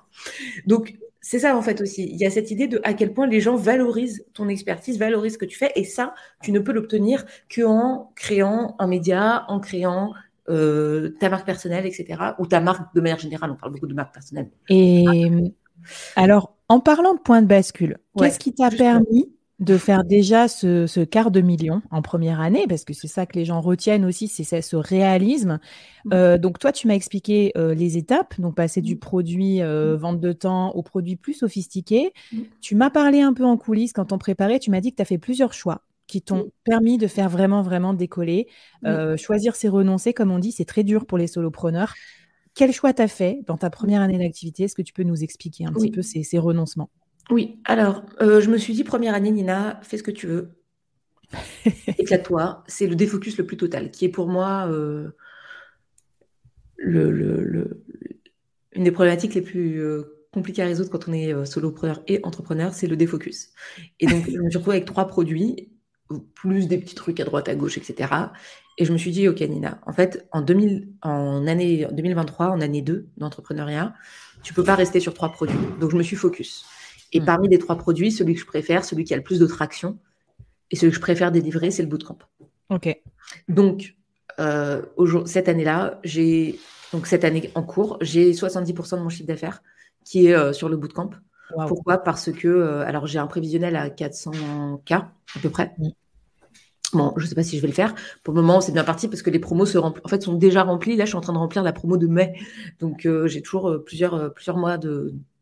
[0.66, 2.08] Donc, c'est ça en fait aussi.
[2.08, 5.32] Il y a cette idée de à quel point les gens valorisent ton expertise, valorisent
[5.32, 9.58] ce que tu fais, et ça, tu ne peux l'obtenir qu'en créant un média, en
[9.58, 10.12] créant
[10.48, 12.20] euh, ta marque personnelle, etc.
[12.38, 13.50] Ou ta marque de manière générale.
[13.50, 14.50] On parle beaucoup de marque personnelle.
[14.68, 15.04] Et
[16.16, 21.04] alors, en parlant de point de bascule, qu'est-ce qui t'a permis de faire déjà ce,
[21.04, 24.28] quart de million en première année, parce que c'est ça que les gens retiennent aussi,
[24.28, 25.60] c'est ce réalisme.
[26.04, 26.10] Mmh.
[26.12, 28.98] Euh, donc toi, tu m'as expliqué euh, les étapes, donc passer du mmh.
[28.98, 29.94] produit mmh.
[29.94, 32.12] vente de temps au produit plus sophistiqué.
[32.60, 35.02] Tu m'as parlé un peu en coulisses quand on préparait, tu m'as dit que tu
[35.02, 38.46] as fait plusieurs choix qui t'ont permis de faire vraiment, vraiment décoller.
[38.84, 41.94] Euh, choisir, c'est renoncer, comme on dit, c'est très dur pour les solopreneurs.
[42.54, 44.64] Quel choix tu as fait dans ta première année d'activité?
[44.64, 46.90] Est-ce que tu peux nous expliquer un petit peu ces, renoncements?
[47.30, 50.50] Oui, alors, euh, je me suis dit, première année, Nina, fais ce que tu veux.
[51.98, 55.10] éclate-toi, c'est le défocus le plus total, qui est pour moi euh,
[56.76, 57.82] le,
[58.72, 59.82] une des problématiques les plus
[60.32, 63.50] compliquées à résoudre quand on est solopreneur et entrepreneur, c'est le défocus.
[63.98, 65.75] Et donc, je me suis retrouvée avec trois produits,
[66.34, 68.12] plus des petits trucs à droite, à gauche, etc.
[68.78, 72.60] Et je me suis dit, OK, Nina, en fait, en, 2000, en année 2023, en
[72.60, 73.94] année 2 d'entrepreneuriat,
[74.42, 75.58] tu peux pas rester sur trois produits.
[75.80, 76.66] Donc, je me suis focus.
[77.12, 77.24] Et mm.
[77.24, 79.98] parmi les trois produits, celui que je préfère, celui qui a le plus de traction,
[80.70, 82.18] et celui que je préfère délivrer, c'est le bootcamp.
[82.70, 83.00] OK.
[83.48, 83.96] Donc,
[84.38, 84.82] euh,
[85.24, 86.58] cette année-là, j'ai
[86.92, 89.62] donc cette année en cours, j'ai 70% de mon chiffre d'affaires
[90.04, 91.10] qui est euh, sur le bootcamp.
[91.68, 91.98] Pourquoi?
[91.98, 95.74] Parce que, euh, alors j'ai un prévisionnel à 400K à peu près.
[95.78, 95.88] Mm.
[96.92, 97.94] Bon, je ne sais pas si je vais le faire.
[98.22, 100.62] Pour le moment, c'est bien parti parce que les promos se en fait, sont déjà
[100.62, 100.96] remplis.
[100.96, 102.34] Là, je suis en train de remplir la promo de mai.
[102.80, 104.78] Donc, euh, j'ai toujours euh, plusieurs, euh, plusieurs mois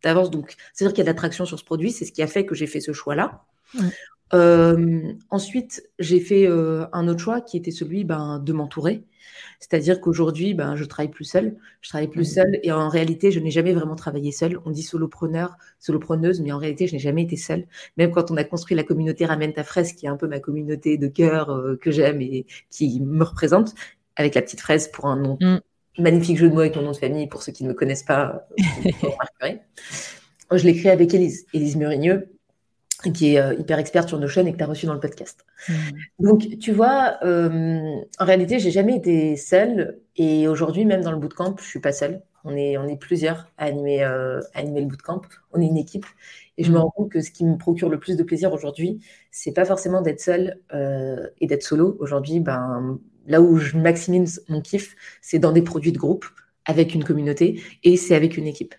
[0.03, 0.31] d'avance.
[0.31, 1.93] Donc, c'est-à-dire qu'il y a de l'attraction sur ce produit.
[1.93, 3.45] C'est ce qui a fait que j'ai fait ce choix-là.
[4.33, 9.05] Ensuite, j'ai fait un autre choix qui était celui ben, de m'entourer.
[9.61, 11.57] C'est-à-dire qu'aujourd'hui, ben, je travaille plus seule.
[11.81, 14.59] Je travaille plus seule et en réalité, je n'ai jamais vraiment travaillé seule.
[14.65, 17.67] On dit solopreneur, solopreneuse, mais en réalité, je n'ai jamais été seule.
[17.97, 20.41] Même quand on a construit la communauté Ramène ta fraise, qui est un peu ma
[20.41, 23.75] communauté de cœur euh, que j'aime et qui me représente,
[24.17, 25.39] avec la petite fraise pour un nom.
[25.41, 25.59] Mm.
[25.99, 28.03] Magnifique jeu de mots avec mon nom de famille, pour ceux qui ne me connaissent
[28.03, 28.47] pas,
[29.43, 29.53] euh,
[30.53, 32.29] Je l'ai créé avec Élise, Élise Murigneux,
[33.13, 35.45] qui est euh, hyper experte sur Notion et que tu as reçu dans le podcast.
[35.69, 35.73] Mmh.
[36.21, 40.01] Donc, tu vois, euh, en réalité, j'ai jamais été seule.
[40.17, 42.23] Et aujourd'hui, même dans le bootcamp, je suis pas seule.
[42.45, 45.23] On est, on est plusieurs à animer, euh, animer le bootcamp.
[45.53, 46.07] On est une équipe.
[46.59, 46.81] Et je me mmh.
[46.81, 50.03] rends compte que ce qui me procure le plus de plaisir aujourd'hui, c'est pas forcément
[50.03, 50.61] d'être seule
[51.41, 51.97] et d'être solo.
[51.99, 56.27] Aujourd'hui, ben, là où je maximise mon kiff, c'est dans des produits de groupe,
[56.65, 58.75] avec une communauté, et c'est avec une équipe.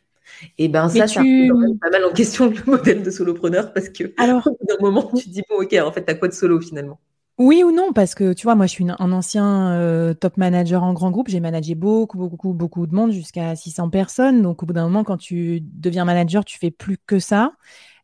[0.58, 4.14] Et ben ça, ça remet pas mal en question le modèle de solopreneur parce que
[4.18, 7.00] Alors, d'un moment, tu te dis bon, ok, en fait, t'as quoi de solo finalement?
[7.38, 10.84] Oui ou non, parce que tu vois, moi je suis un ancien euh, top manager
[10.84, 11.28] en grand groupe.
[11.28, 14.42] J'ai managé beaucoup, beaucoup, beaucoup de monde jusqu'à 600 personnes.
[14.42, 17.52] Donc au bout d'un moment, quand tu deviens manager, tu fais plus que ça.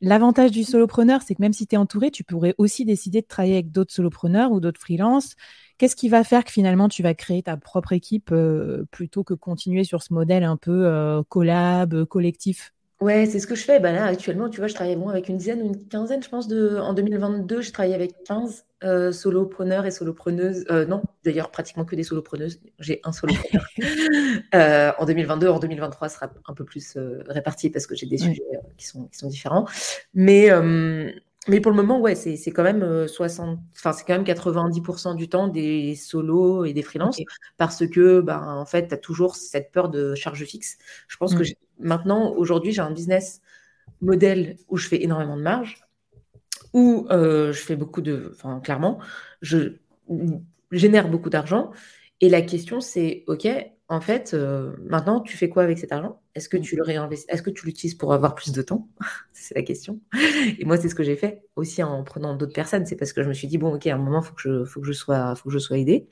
[0.01, 3.27] L'avantage du solopreneur, c'est que même si tu es entouré, tu pourrais aussi décider de
[3.27, 5.35] travailler avec d'autres solopreneurs ou d'autres freelances
[5.81, 9.33] Qu'est-ce qui va faire que finalement tu vas créer ta propre équipe euh, plutôt que
[9.33, 12.71] continuer sur ce modèle un peu euh, collab, euh, collectif?
[12.99, 13.79] Ouais, c'est ce que je fais.
[13.79, 16.29] Bah là, actuellement, tu vois, je travaille bon, avec une dizaine ou une quinzaine, je
[16.29, 16.47] pense.
[16.47, 16.77] De...
[16.77, 18.63] En 2022, je travaille avec 15
[19.11, 20.67] solopreneurs et solopreneuses.
[20.87, 22.59] non, d'ailleurs, pratiquement que des solopreneuses.
[22.77, 23.65] J'ai un solopreneur.
[24.99, 28.43] en 2022, en 2023, ce sera un peu plus réparti parce que j'ai des sujets
[28.77, 29.65] qui, sont, qui sont différents.
[30.13, 30.51] Mais
[31.47, 35.27] mais pour le moment, ouais, c'est quand même 60, enfin c'est quand même 90% du
[35.27, 37.19] temps des solos et des freelances
[37.57, 40.77] parce que, ben, en fait, tu as toujours cette peur de charge fixe.
[41.07, 41.55] Je pense que mmh.
[41.79, 43.41] maintenant, aujourd'hui, j'ai un business
[44.01, 45.83] modèle où je fais énormément de marge,
[46.73, 48.99] où je fais beaucoup de, enfin, clairement,
[49.41, 49.77] je
[50.71, 51.71] génère beaucoup d'argent.
[52.21, 53.47] Et la question, c'est, OK,
[53.87, 56.20] en fait, euh, maintenant, tu fais quoi avec cet argent?
[56.35, 58.87] Est-ce que tu le réinvestis Est-ce que tu l'utilises pour avoir plus de temps?
[59.33, 59.99] C'est la question.
[60.59, 62.85] Et moi, c'est ce que j'ai fait aussi en prenant d'autres personnes.
[62.85, 64.65] C'est parce que je me suis dit bon, ok, à un moment, faut que je,
[64.65, 66.07] faut que je sois, faut que je sois aidée.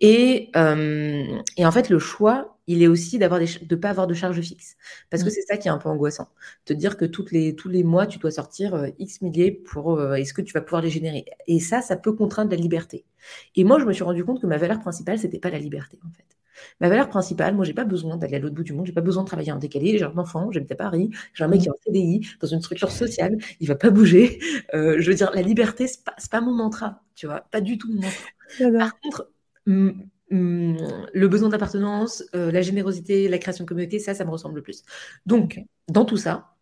[0.00, 4.06] Et, euh, et en fait, le choix, il est aussi d'avoir des, de pas avoir
[4.06, 4.76] de charge fixe,
[5.10, 5.32] parce que mmh.
[5.32, 6.28] c'est ça qui est un peu angoissant.
[6.64, 10.02] Te dire que toutes les, tous les mois, tu dois sortir euh, X milliers pour
[10.14, 11.24] est-ce que tu vas pouvoir les générer?
[11.46, 13.04] Et ça, ça peut contraindre la liberté.
[13.54, 15.98] Et moi, je me suis rendu compte que ma valeur principale, c'était pas la liberté,
[16.06, 16.35] en fait.
[16.80, 19.00] Ma valeur principale, moi, j'ai pas besoin d'aller à l'autre bout du monde, j'ai pas
[19.00, 19.98] besoin de travailler en décalé.
[19.98, 22.60] J'ai un enfant, j'habite à Paris, j'ai un mec qui est en CDI, dans une
[22.60, 24.38] structure sociale, il va pas bouger.
[24.74, 27.78] Euh, je veux dire, la liberté, c'est pas, pas mon mantra, tu vois, pas du
[27.78, 28.78] tout mon mantra.
[28.78, 29.30] Par contre,
[30.30, 34.62] le besoin d'appartenance, euh, la générosité, la création de communauté, ça, ça me ressemble le
[34.62, 34.82] plus.
[35.24, 36.56] Donc, dans tout ça,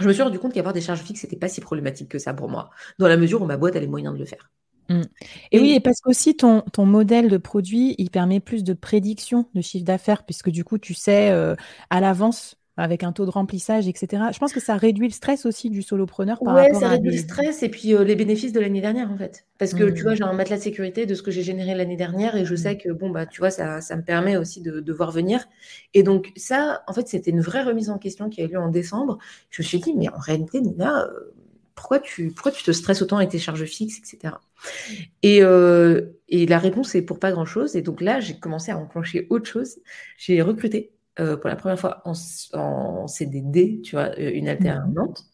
[0.00, 2.34] je me suis rendu compte qu'avoir des charges fixes, c'était pas si problématique que ça
[2.34, 4.50] pour moi, dans la mesure où ma boîte a les moyens de le faire.
[4.88, 5.02] Mmh.
[5.52, 9.46] Et, oui, et parce qu'aussi ton, ton modèle de produit, il permet plus de prédiction
[9.54, 11.54] de chiffre d'affaires, puisque du coup, tu sais euh,
[11.90, 14.22] à l'avance avec un taux de remplissage, etc.
[14.32, 17.18] Je pense que ça réduit le stress aussi du solopreneur par ouais, ça réduit le
[17.18, 19.46] stress et puis euh, les bénéfices de l'année dernière, en fait.
[19.58, 20.16] Parce que, tu vois, mmh.
[20.16, 22.74] j'ai un matelas de sécurité de ce que j'ai généré l'année dernière et je sais
[22.74, 22.78] mmh.
[22.78, 25.44] que, bon, bah, tu vois, ça, ça me permet aussi de, de, voir venir.
[25.92, 28.60] Et donc, ça, en fait, c'était une vraie remise en question qui a eu lieu
[28.60, 29.18] en décembre.
[29.50, 31.34] Je me suis dit, mais en réalité, Nina, euh,
[31.78, 34.34] pourquoi tu, te stresses autant avec tes charges fixes, etc.
[35.22, 37.76] Et, euh, et la réponse est pour pas grand-chose.
[37.76, 39.78] Et donc là, j'ai commencé à enclencher autre chose.
[40.16, 45.24] J'ai recruté euh, pour la première fois en, CDD, tu vois, euh, une alternante.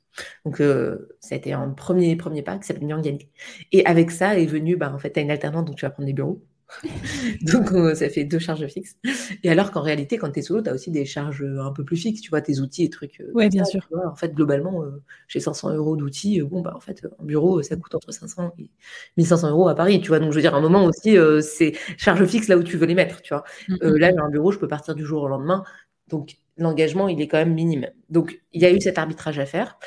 [0.44, 3.26] Donc, ça a été un premier, premier pas qui s'appelle Nyangani.
[3.72, 5.90] Et avec ça est venu, bah, en fait, tu as une alternante, donc tu vas
[5.90, 6.44] prendre des bureaux.
[7.42, 8.96] Donc, euh, ça fait deux charges fixes.
[9.42, 11.72] Et alors qu'en réalité, quand tu es solo, tu as aussi des charges euh, un
[11.72, 13.20] peu plus fixes, tu vois, tes outils et trucs.
[13.20, 13.86] Euh, oui, bien sûr.
[14.04, 14.84] en fait, globalement,
[15.28, 16.40] j'ai 500 euros d'outils.
[16.42, 18.70] bon, bah, en fait, un bureau, ça coûte entre 500 et
[19.16, 20.18] 1500 euros à Paris, tu vois.
[20.18, 22.86] Donc, je veux dire, à un moment aussi, c'est charges fixes là où tu veux
[22.86, 23.44] les mettre, tu vois.
[23.68, 25.64] Mm, mm, là, j'ai un bureau, je peux partir du jour au lendemain.
[26.08, 27.88] Donc, l'engagement, il est quand même minime.
[28.10, 29.78] Donc, il y a eu cet arbitrage à faire.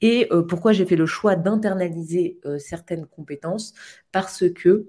[0.00, 3.74] Et pourquoi j'ai fait le choix d'internaliser certaines compétences?
[4.10, 4.88] Parce que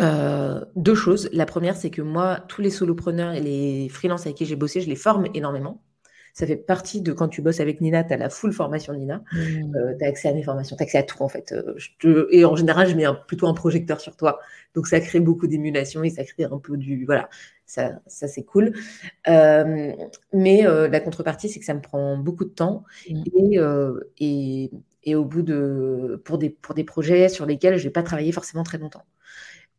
[0.00, 1.28] euh, deux choses.
[1.32, 4.80] La première, c'est que moi, tous les solopreneurs et les freelances avec qui j'ai bossé,
[4.80, 5.82] je les forme énormément.
[6.32, 9.22] Ça fait partie de quand tu bosses avec Nina, tu as la full formation Nina.
[9.32, 9.76] Mmh.
[9.76, 11.52] Euh, tu as accès à mes formations, tu as accès à tout en fait.
[11.52, 14.40] Euh, et en général, je mets plutôt un projecteur sur toi.
[14.74, 17.04] Donc ça crée beaucoup d'émulation et ça crée un peu du.
[17.04, 17.28] Voilà,
[17.66, 18.72] ça, ça c'est cool.
[19.28, 22.82] mais la contrepartie, c'est que ça me prend beaucoup de temps.
[23.08, 23.22] Mmh.
[23.36, 23.60] Et,
[24.18, 24.70] et,
[25.04, 26.20] et, au bout de.
[26.24, 29.04] Pour des, pour des projets sur lesquels je vais pas travailler forcément très longtemps.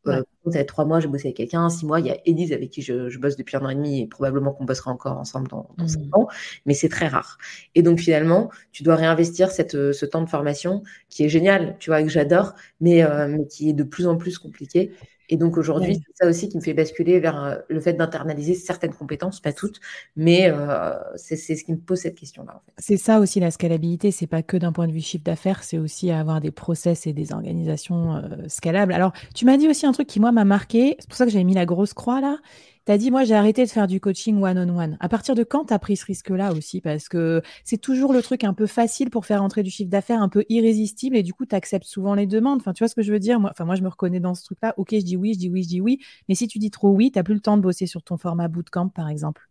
[0.07, 1.69] Euh, ça fait trois mois, j'ai bossé avec quelqu'un.
[1.69, 4.01] Six mois, il y a Elise avec qui je, bosse depuis un an et demi
[4.01, 6.19] et probablement qu'on bossera encore ensemble dans, dans cinq mmh.
[6.19, 6.27] ans,
[6.65, 7.37] mais c'est très rare.
[7.73, 11.77] Et donc finalement, tu dois réinvestir cette, euh, ce temps de formation qui est génial,
[11.79, 14.91] tu vois, que j'adore, mais, euh, mais qui est de plus en plus compliqué.
[15.29, 18.53] Et donc aujourd'hui, c'est ça aussi qui me fait basculer vers euh, le fait d'internaliser
[18.53, 19.79] certaines compétences, pas toutes,
[20.15, 22.61] mais euh, c'est ce qui me pose cette question-là.
[22.77, 25.77] C'est ça aussi la scalabilité, c'est pas que d'un point de vue chiffre d'affaires, c'est
[25.77, 28.93] aussi avoir des process et des organisations euh, scalables.
[28.93, 31.31] Alors, tu m'as dit aussi un truc qui moi m'a marqué, c'est pour ça que
[31.31, 32.37] j'avais mis la grosse croix là,
[32.85, 34.97] tu as dit, moi, j'ai arrêté de faire du coaching one-on-one.
[34.99, 36.81] À partir de quand tu as pris ce risque-là aussi?
[36.81, 40.21] Parce que c'est toujours le truc un peu facile pour faire entrer du chiffre d'affaires,
[40.21, 42.59] un peu irrésistible, et du coup, tu acceptes souvent les demandes.
[42.59, 43.39] Enfin, tu vois ce que je veux dire?
[43.39, 44.73] Moi, enfin, moi, je me reconnais dans ce truc-là.
[44.77, 45.99] Ok, je dis oui, je dis oui, je dis oui.
[46.29, 48.47] Mais si tu dis trop oui, tu plus le temps de bosser sur ton format
[48.47, 49.49] bootcamp, par exemple.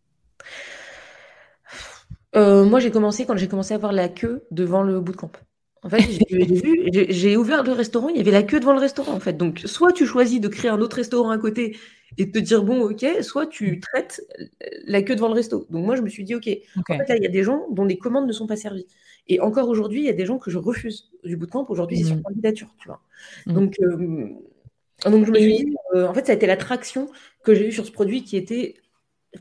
[2.36, 5.32] Euh, moi, j'ai commencé quand j'ai commencé à avoir la queue devant le bootcamp.
[5.82, 6.02] En fait,
[7.10, 9.36] j'ai ouvert le restaurant, il y avait la queue devant le restaurant, en fait.
[9.36, 11.76] Donc, soit tu choisis de créer un autre restaurant à côté
[12.18, 13.80] et te dire bon ok soit tu mmh.
[13.80, 14.22] traites
[14.86, 17.16] la queue devant le resto donc moi je me suis dit ok, en fait là
[17.16, 18.86] il y a des gens dont les commandes ne sont pas servies
[19.28, 21.66] et encore aujourd'hui il y a des gens que je refuse du bout de camp
[21.68, 22.22] aujourd'hui c'est sur mmh.
[22.22, 23.00] candidature tu vois
[23.46, 23.52] mmh.
[23.52, 24.28] donc euh,
[25.10, 27.10] donc je me suis dit euh, en fait ça a été la traction
[27.42, 28.74] que j'ai eue sur ce produit qui était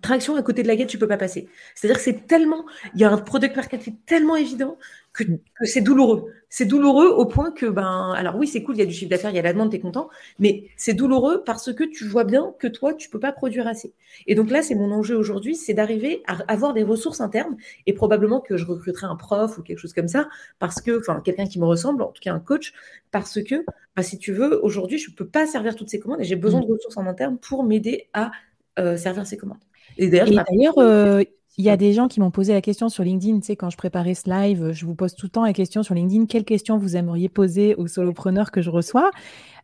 [0.02, 1.48] traction à côté de laquelle tu peux pas passer.
[1.76, 4.78] C'est-à-dire que c'est tellement, il y a un product market tellement évident
[5.14, 5.24] que,
[5.64, 6.32] c'est douloureux.
[6.50, 9.10] C'est douloureux au point que, ben, alors oui, c'est cool, il y a du chiffre
[9.10, 12.06] d'affaires, il y a la demande, tu es content, mais c'est douloureux parce que tu
[12.06, 13.94] vois bien que toi, tu peux pas produire assez.
[14.28, 17.94] Et donc là, c'est mon enjeu aujourd'hui, c'est d'arriver à avoir des ressources internes et
[17.94, 20.28] probablement que je recruterai un prof ou quelque chose comme ça
[20.60, 22.74] parce que, enfin, quelqu'un qui me ressemble, en tout cas un coach,
[23.12, 23.64] parce que,
[23.96, 26.62] ben, si tu veux, aujourd'hui, je peux pas servir toutes ces commandes et j'ai besoin
[26.62, 26.66] mmh.
[26.66, 28.32] de ressources en interne pour m'aider à
[28.80, 29.60] euh, servir ces commandes.
[29.98, 31.24] Et d'ailleurs, euh,
[31.58, 33.40] il y a des gens qui m'ont posé la question sur LinkedIn.
[33.40, 35.84] Tu sais, quand je préparais ce live, je vous pose tout le temps la question
[35.84, 36.26] sur LinkedIn.
[36.26, 39.12] Quelles questions vous aimeriez poser aux solopreneurs que je reçois?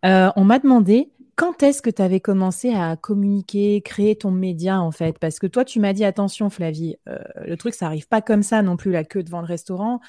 [0.05, 4.81] Euh, On m'a demandé quand est-ce que tu avais commencé à communiquer, créer ton média
[4.81, 5.17] en fait?
[5.19, 8.43] Parce que toi, tu m'as dit attention, Flavie, euh, le truc, ça n'arrive pas comme
[8.43, 10.01] ça non plus, la queue devant le restaurant.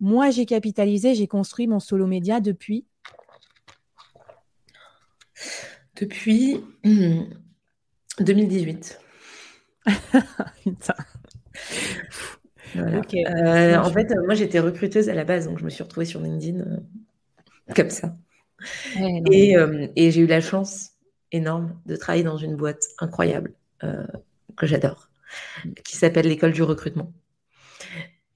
[0.00, 2.84] Moi, j'ai capitalisé, j'ai construit mon solo média depuis?
[5.94, 6.60] Depuis
[8.18, 9.01] 2018.
[12.74, 16.20] Euh, en fait, moi j'étais recruteuse à la base, donc je me suis retrouvée sur
[16.20, 16.76] LinkedIn euh,
[17.76, 18.16] comme ça.
[19.30, 20.92] et, euh, et j'ai eu la chance
[21.32, 23.52] énorme de travailler dans une boîte incroyable
[24.56, 25.10] que j'adore,
[25.84, 27.12] qui s'appelle l'école du recrutement.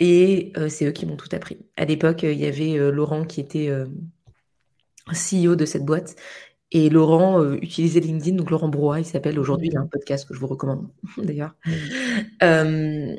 [0.00, 1.59] Et c'est eux qui m'ont tout appris.
[1.76, 3.70] À l'époque, il y avait Laurent qui était
[5.12, 6.16] CEO de cette boîte
[6.72, 10.26] et Laurent euh, utilisait LinkedIn, donc Laurent Brouat, il s'appelle aujourd'hui, il a un podcast
[10.26, 11.55] que je vous recommande d'ailleurs.
[12.42, 13.14] Euh,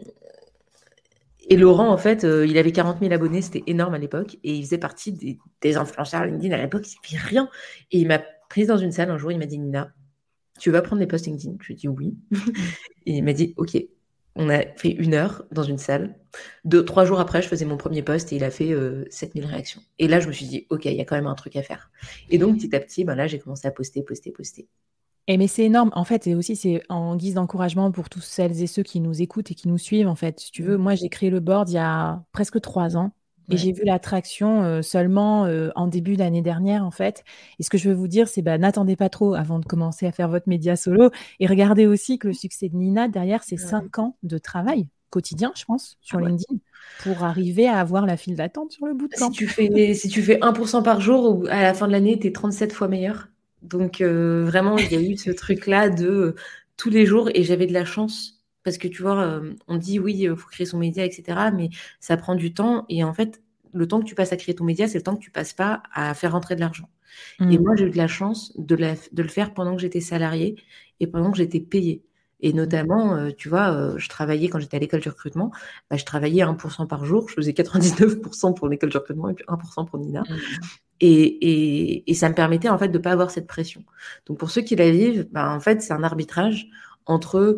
[1.50, 4.54] et Laurent, en fait, euh, il avait 40 000 abonnés, c'était énorme à l'époque, et
[4.54, 7.50] il faisait partie des, influenceurs LinkedIn à l'époque, il ne rien.
[7.92, 9.94] Et il m'a prise dans une salle un jour, il m'a dit Nina,
[10.60, 12.18] tu vas prendre des posts LinkedIn Je lui ai dit oui.
[13.06, 13.78] et il m'a dit ok,
[14.38, 16.16] on a fait une heure dans une salle.
[16.64, 18.74] Deux, trois jours après, je faisais mon premier post et il a fait
[19.10, 19.82] 7000 euh, réactions.
[19.98, 21.64] Et là, je me suis dit, OK, il y a quand même un truc à
[21.64, 21.90] faire.
[22.30, 24.68] Et donc, petit à petit, ben là, j'ai commencé à poster, poster, poster.
[25.28, 25.92] Et mais c'est énorme.
[25.94, 29.22] En fait, et aussi, c'est en guise d'encouragement pour tous celles et ceux qui nous
[29.22, 30.08] écoutent et qui nous suivent.
[30.08, 32.96] En fait, si tu veux, moi, j'ai créé le board il y a presque trois
[32.96, 33.12] ans.
[33.50, 37.24] Et j'ai vu l'attraction euh, seulement euh, en début d'année dernière, en fait.
[37.60, 40.06] Et ce que je veux vous dire, c'est bah, n'attendez pas trop avant de commencer
[40.06, 41.12] à faire votre média solo.
[41.40, 45.52] Et regardez aussi que le succès de Nina, derrière, c'est cinq ans de travail quotidien,
[45.56, 46.60] je pense, sur ah LinkedIn,
[47.04, 50.10] pour arriver à avoir la file d'attente sur le bout de Si tu fais, si
[50.10, 53.30] tu fais 1% par jour, à la fin de l'année, tu es 37 fois meilleur.
[53.64, 56.36] Donc, euh, vraiment, il y a eu ce truc-là de
[56.76, 57.30] tous les jours.
[57.34, 58.37] Et j'avais de la chance
[58.68, 61.52] parce que tu vois, on dit oui, il faut créer son média, etc.
[61.52, 62.86] Mais ça prend du temps.
[62.90, 63.42] Et en fait,
[63.74, 65.54] le temps que tu passes à créer ton média, c'est le temps que tu passes
[65.54, 66.90] pas à faire rentrer de l'argent.
[67.50, 67.64] Et Mmh.
[67.64, 70.56] moi, j'ai eu de la chance de, la- de le faire pendant que j'étais salariée
[71.00, 72.04] et pendant que j'étais payée.
[72.40, 75.52] Et notamment, euh, tu vois, euh, je travaillais quand j'étais à l'école du recrutement,
[75.90, 79.46] bah, je travaillais 1% par jour, je faisais 99% pour l'école du recrutement et puis
[79.48, 80.26] 1% pour Nina.
[80.30, 80.36] Mmh.
[81.00, 83.84] Et, et, et ça me permettait en fait de pas avoir cette pression.
[84.26, 86.68] Donc pour ceux qui la vivent, bah, en fait, c'est un arbitrage
[87.06, 87.58] entre euh,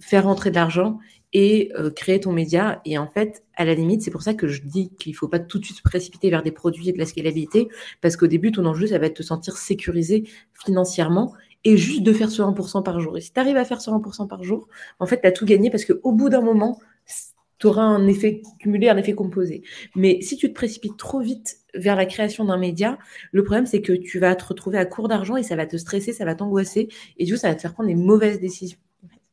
[0.00, 0.98] faire rentrer de l'argent
[1.32, 2.80] et euh, créer ton média.
[2.84, 5.38] Et en fait, à la limite, c'est pour ça que je dis qu'il faut pas
[5.38, 7.68] tout de suite se précipiter vers des produits et de la scalabilité,
[8.00, 11.34] parce qu'au début, ton enjeu, ça va être de te sentir sécurisé financièrement
[11.64, 13.18] et juste de faire ce 1% par jour.
[13.18, 15.44] Et si tu arrives à faire ce 1% par jour, en fait, tu as tout
[15.44, 16.78] gagné parce qu'au bout d'un moment,
[17.58, 19.62] tu auras un effet cumulé, un effet composé.
[19.94, 22.98] Mais si tu te précipites trop vite vers la création d'un média,
[23.32, 25.76] le problème, c'est que tu vas te retrouver à court d'argent et ça va te
[25.76, 28.78] stresser, ça va t'angoisser et du coup, ça va te faire prendre des mauvaises décisions.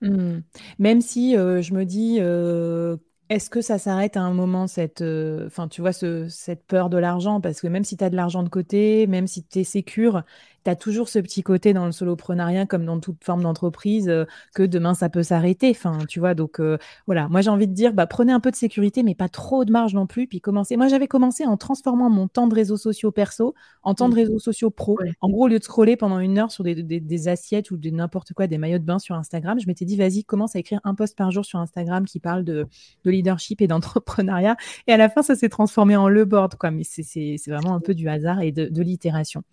[0.04, 0.42] Mmh.
[0.80, 2.98] Même si euh, je me dis, euh,
[3.30, 6.98] est-ce que ça s'arrête à un moment, cette, euh, tu vois, ce- cette peur de
[6.98, 7.40] l'argent?
[7.40, 10.24] Parce que même si tu as de l'argent de côté, même si tu es sécure,
[10.64, 14.26] tu as toujours ce petit côté dans le soloprenariat, comme dans toute forme d'entreprise, euh,
[14.56, 15.70] que demain ça peut s'arrêter.
[15.72, 18.52] Enfin, tu vois, donc euh, voilà, moi j'ai envie de dire, bah, prenez un peu
[18.52, 20.28] de sécurité, mais pas trop de marge non plus.
[20.28, 20.78] Puis commencez.
[20.78, 24.40] Moi j'avais commencé en transformant mon temps de réseaux sociaux perso en temps de réseaux
[24.40, 24.98] sociaux pro.
[25.00, 25.12] Ouais.
[25.22, 27.78] En gros, au lieu de scroller pendant une heure sur des, des- des assiettes ou
[27.78, 30.60] de n'importe quoi, des maillots de bain sur Instagram, je m'étais dit, vas-y, commence à
[30.60, 32.66] écrire un post par jour sur Instagram qui parle de,
[33.06, 34.56] de leadership et d'entrepreneuriat.
[34.88, 36.72] Et à la fin, ça s'est transformé en le board, quoi.
[36.72, 39.44] Mais c'est vraiment un peu du hasard et de, de l'itération.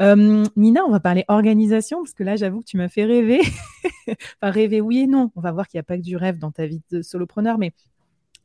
[0.00, 3.40] Euh, Nina, on va parler organisation, parce que là, j'avoue que tu m'as fait rêver.
[4.08, 5.30] enfin, rêver, oui et non.
[5.36, 7.58] On va voir qu'il n'y a pas que du rêve dans ta vie de solopreneur,
[7.58, 7.72] mais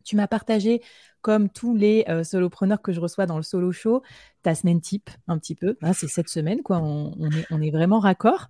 [0.04, 0.82] tu m'as partagé,
[1.22, 4.02] comme tous les euh, solopreneurs que je reçois dans le solo show,
[4.42, 5.78] ta semaine type, un petit peu.
[5.82, 6.80] Là, c'est cette semaine, quoi.
[6.80, 8.48] On, on est, on est vraiment raccord.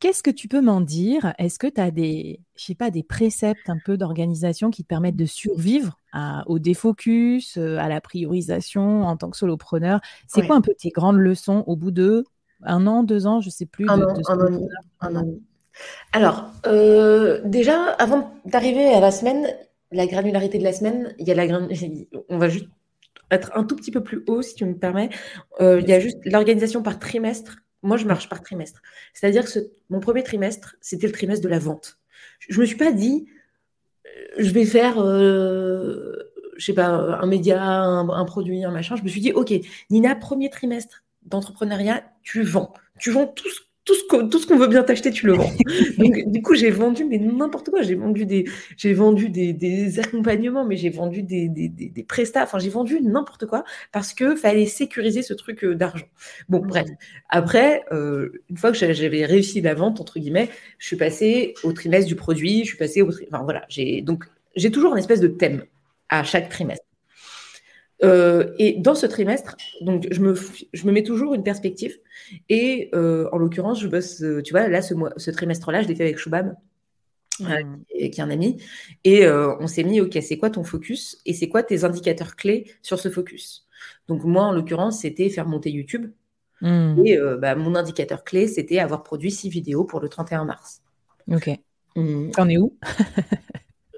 [0.00, 1.32] Qu'est-ce que tu peux m'en dire?
[1.38, 4.88] Est-ce que tu as des, je sais pas, des préceptes un peu d'organisation qui te
[4.88, 10.00] permettent de survivre à- au défocus, euh, à la priorisation en tant que solopreneur?
[10.28, 10.46] C'est Ouais.
[10.46, 12.24] quoi un peu tes grandes leçons au bout de
[12.62, 14.22] un an, deux ans, je sais plus, Un de, an, de
[15.00, 15.28] un an an.
[16.12, 19.48] Alors, euh, déjà, avant d'arriver à la semaine,
[19.90, 21.68] la granularité de la semaine, il y a la gran-
[22.28, 22.68] on va juste
[23.30, 25.10] être un tout petit peu plus haut, si tu me permets.
[25.60, 27.56] Euh, il y a juste l'organisation par trimestre.
[27.82, 28.80] Moi, je marche par trimestre.
[29.12, 31.98] C'est-à-dire que ce- mon premier trimestre, c'était le trimestre de la vente.
[32.48, 33.26] Je me suis pas dit,
[34.06, 36.12] euh, je vais faire, euh,
[36.56, 38.96] je sais pas, un média, un, un produit, un machin.
[38.96, 39.52] Je me suis dit, ok,
[39.90, 42.72] Nina, premier trimestre d'entrepreneuriat, tu vends.
[42.98, 45.50] Tu vends tout ce, tout ce qu'on veut bien t'acheter, tu le vends.
[45.98, 47.82] Donc, du coup, j'ai vendu, mais n'importe quoi.
[47.82, 48.44] J'ai vendu des,
[48.78, 52.44] j'ai vendu des, des accompagnements, mais j'ai vendu des, des, des, des prestats.
[52.44, 56.06] Enfin, j'ai vendu n'importe quoi parce que fallait sécuriser ce truc euh, d'argent.
[56.48, 56.66] Bon, Mmh.
[56.66, 56.86] bref.
[57.28, 61.54] Après, euh, une fois que j'a- j'avais réussi la vente, entre guillemets, je suis passée
[61.62, 63.64] au trimestre du produit, je suis passée au Enfin, voilà.
[63.68, 64.24] J'ai, donc,
[64.56, 65.64] j'ai toujours une espèce de thème
[66.08, 66.83] à chaque trimestre.
[68.04, 70.34] Euh, et dans ce trimestre, donc je me,
[70.72, 71.96] je me mets toujours une perspective.
[72.48, 75.88] Et euh, en l'occurrence, je bosse, euh, tu vois, là, ce, mois, ce trimestre-là, je
[75.88, 76.54] l'ai fait avec Shubham,
[77.42, 77.82] euh, Mmh.
[77.90, 78.62] qui est- qui est un ami.
[79.04, 82.70] Et on s'est mis, OK, c'est quoi ton focus et c'est quoi tes indicateurs clés
[82.82, 83.66] sur ce focus?
[84.08, 86.12] Donc, moi, en l'occurrence, c'était faire monter YouTube.
[86.60, 87.02] Mmh.
[87.04, 90.80] Et bah, mon indicateur clé, c'était avoir produit six vidéos pour le 31 mars.
[91.30, 91.50] Ok.
[91.96, 92.76] Hum, T'en es où?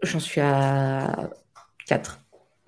[0.02, 1.30] J'en suis à
[1.86, 2.20] 4.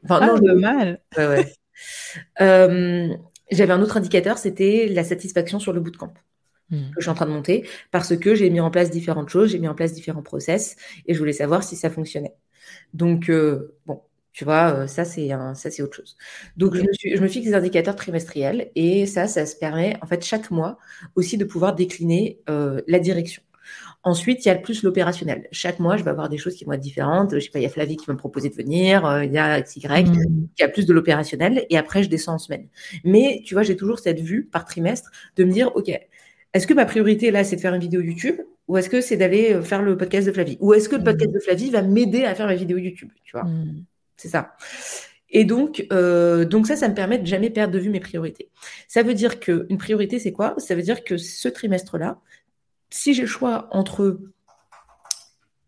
[0.05, 1.03] Enfin, Ah, non, je- mal.
[1.17, 1.55] Ouais, ouais.
[2.41, 3.17] Euh,
[3.51, 6.13] J'avais un autre indicateur, c'était la satisfaction sur le bootcamp
[6.71, 6.93] Mmh.
[6.93, 9.51] que je suis en train de monter parce que j'ai mis en place différentes choses,
[9.53, 12.35] j'ai mis en place différents process et je voulais savoir si ça fonctionnait.
[12.95, 16.17] Donc, euh, bon, tu vois, euh, ça, c'est ça, c'est autre chose.
[16.57, 19.97] Donc, je, me suis, je me fixe des indicateurs trimestriels et ça, ça se permet,
[20.03, 20.79] en fait, chaque mois
[21.17, 23.43] aussi de pouvoir décliner euh, la direction.
[24.05, 25.49] Ensuite, il y a le plus l'opérationnel.
[25.51, 27.35] Chaque mois, je vais avoir des choses qui vont être différentes.
[27.35, 29.33] Je sais pas, il y a Flavie qui va me proposer de venir, euh, il
[29.33, 30.47] y a XY Mmh.
[30.57, 32.69] qui a plus de l'opérationnel et après je descends en semaine.
[33.05, 35.89] Mais tu vois, j'ai toujours cette vue par trimestre de me dire, OK,
[36.55, 38.37] est-ce que ma priorité là, c'est de faire une vidéo YouTube
[38.69, 40.57] ou est-ce que c'est d'aller euh, faire le podcast de Flavie?
[40.61, 41.35] Ou est-ce que le podcast Mmh.
[41.35, 43.85] de Flavie va m'aider à faire ma vidéo YouTube Tu vois, Mmh.
[44.17, 44.53] c'est ça.
[45.31, 48.51] Et donc, euh, donc ça, ça me permet de jamais perdre de vue mes priorités.
[48.87, 50.55] Ça veut dire qu'une priorité, c'est quoi?
[50.57, 52.19] Ça veut dire que ce trimestre-là,
[52.91, 54.19] si j'ai le choix entre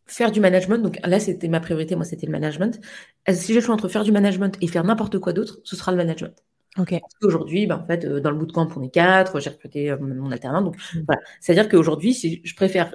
[0.06, 2.80] faire du management, donc là c'était ma priorité, moi c'était le management.
[3.28, 5.76] Euh, Si j'ai le choix entre faire du management et faire n'importe quoi d'autre, ce
[5.76, 6.34] sera le management.
[6.78, 6.90] Ok.
[6.90, 9.98] Parce qu'aujourd'hui, ben, en fait, euh, dans le bootcamp, on est quatre, j'ai recruté euh,
[9.98, 10.62] mon alternant.
[10.62, 11.00] Donc Mm.
[11.06, 12.94] voilà, c'est-à-dire qu'aujourd'hui, si je préfère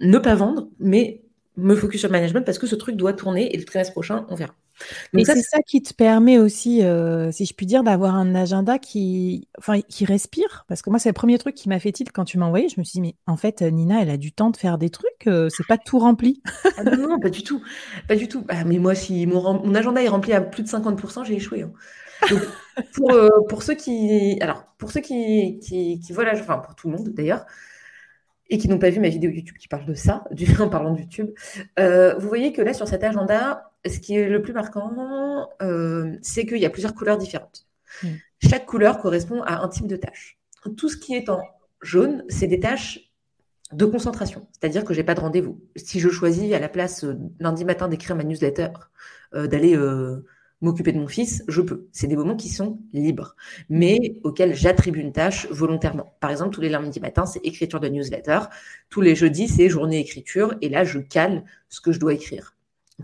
[0.00, 1.22] ne pas vendre, mais
[1.56, 4.26] me focus sur le management parce que ce truc doit tourner et le trimestre prochain,
[4.30, 4.54] on verra.
[5.16, 8.78] Et c'est ça qui te permet aussi, euh, si je puis dire, d'avoir un agenda
[8.78, 10.64] qui, enfin, qui respire.
[10.68, 12.68] Parce que moi, c'est le premier truc qui m'a fait tilt quand tu m'as envoyé.
[12.68, 14.90] Je me suis dit, mais en fait, Nina, elle a du temps de faire des
[14.90, 15.26] trucs.
[15.26, 16.42] Euh, c'est pas tout rempli.
[16.76, 17.62] ah non, non, pas du tout.
[18.08, 18.44] Pas du tout.
[18.48, 21.62] Ah, mais moi, si mon, agenda est rempli à plus de 50%, j'ai échoué.
[21.62, 21.72] Hein.
[22.94, 26.90] pour, euh, pour, ceux qui, alors, pour ceux qui, qui, qui voient enfin, pour tout
[26.90, 27.46] le monde d'ailleurs,
[28.50, 30.92] et qui n'ont pas vu ma vidéo YouTube qui parle de ça, du, en parlant
[30.92, 31.30] de YouTube,
[31.78, 36.16] euh, vous voyez que là, sur cet agenda, ce qui est le plus marquant, euh,
[36.22, 37.66] c'est qu'il y a plusieurs couleurs différentes.
[38.02, 38.08] Hmm.
[38.38, 40.38] Chaque couleur correspond à un type de tâche.
[40.76, 41.42] Tout ce qui est en
[41.82, 43.10] jaune, c'est des tâches
[43.72, 45.60] de concentration, c'est-à-dire que je n'ai pas de rendez-vous.
[45.76, 48.68] Si je choisis à la place euh, lundi matin d'écrire ma newsletter,
[49.32, 49.76] d'aller
[50.60, 51.88] m'occuper de mon fils, je peux.
[51.92, 53.36] C'est des moments qui sont libres,
[53.68, 56.16] mais auxquels j'attribue une tâche volontairement.
[56.20, 58.40] Par exemple, tous les lundis matin, c'est écriture de newsletter.
[58.88, 60.54] Tous les jeudis, c'est journée écriture.
[60.60, 62.54] Et là, je cale ce que je dois écrire.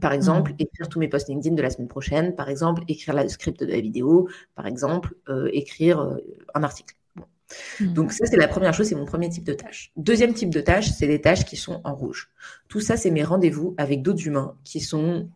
[0.01, 0.57] Par exemple, mmh.
[0.59, 2.35] écrire tous mes posts LinkedIn de la semaine prochaine.
[2.35, 4.29] Par exemple, écrire le script de la vidéo.
[4.55, 6.17] Par exemple, euh, écrire euh,
[6.55, 6.95] un article.
[7.81, 7.93] Mmh.
[7.93, 9.93] Donc ça, c'est la première chose, c'est mon premier type de tâche.
[9.97, 12.31] Deuxième type de tâche, c'est des tâches qui sont en rouge.
[12.69, 15.29] Tout ça, c'est mes rendez-vous avec d'autres humains qui sont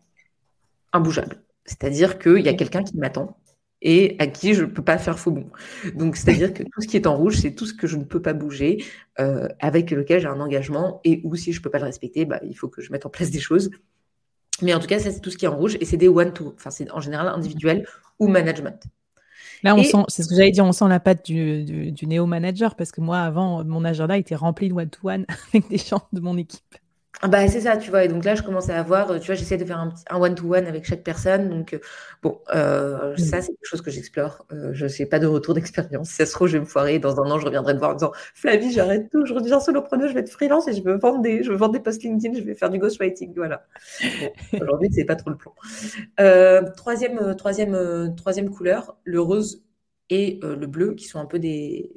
[0.93, 1.41] imbougeables.
[1.65, 3.37] C'est-à-dire qu'il y a quelqu'un qui m'attend
[3.81, 5.47] et à qui je ne peux pas faire faux bon.
[5.95, 8.03] Donc, c'est-à-dire que tout ce qui est en rouge, c'est tout ce que je ne
[8.03, 8.83] peux pas bouger,
[9.19, 12.25] euh, avec lequel j'ai un engagement, et où si je ne peux pas le respecter,
[12.25, 13.71] bah, il faut que je mette en place des choses.
[14.61, 16.07] Mais en tout cas, ça, c'est tout ce qui est en rouge, et c'est des
[16.07, 17.85] one-to, enfin, c'est en général individuel
[18.19, 18.83] ou management.
[19.63, 22.75] Là, on sent, c'est ce que j'allais dire, on sent la patte du, du, néo-manager,
[22.75, 26.37] parce que moi, avant, mon agenda était rempli de one-to-one avec des gens de mon
[26.37, 26.75] équipe.
[27.19, 28.05] Ah bah, c'est ça, tu vois.
[28.05, 30.85] Et donc là, je commence à avoir, tu vois, j'essaie de faire un, one-to-one avec
[30.85, 31.49] chaque personne.
[31.49, 31.79] Donc, euh,
[32.23, 33.41] bon, euh, ça, mmh.
[33.41, 34.45] c'est quelque chose que j'explore.
[34.51, 36.09] Euh, je sais pas de retour d'expérience.
[36.09, 36.99] Si ça se trouve, je vais me foirer.
[36.99, 39.25] Dans un an, je reviendrai te voir en disant Flavie, j'arrête tout.
[39.25, 41.73] Je reviens solopreneur, je vais être freelance et je veux vendre des, je veux vendre
[41.73, 43.33] des posts LinkedIn, je vais faire du ghostwriting.
[43.35, 43.67] Voilà.
[44.59, 45.53] Aujourd'hui, c'est pas trop le plan.
[46.75, 49.63] troisième, troisième, troisième couleur, le rose
[50.09, 51.91] et le bleu, qui sont un peu des,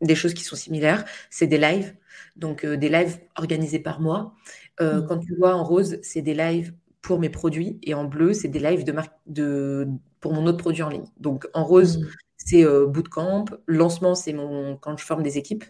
[0.00, 1.04] des choses qui sont similaires.
[1.28, 1.94] C'est des lives
[2.36, 4.34] donc euh, des lives organisés par moi.
[4.80, 5.06] Euh, mmh.
[5.06, 8.48] Quand tu vois en rose, c'est des lives pour mes produits et en bleu, c'est
[8.48, 8.94] des lives de,
[9.26, 9.88] de
[10.20, 11.06] pour mon autre produit en ligne.
[11.18, 12.06] Donc en rose, mmh.
[12.36, 13.46] c'est euh, bootcamp.
[13.66, 15.64] Lancement, c'est mon quand je forme des équipes,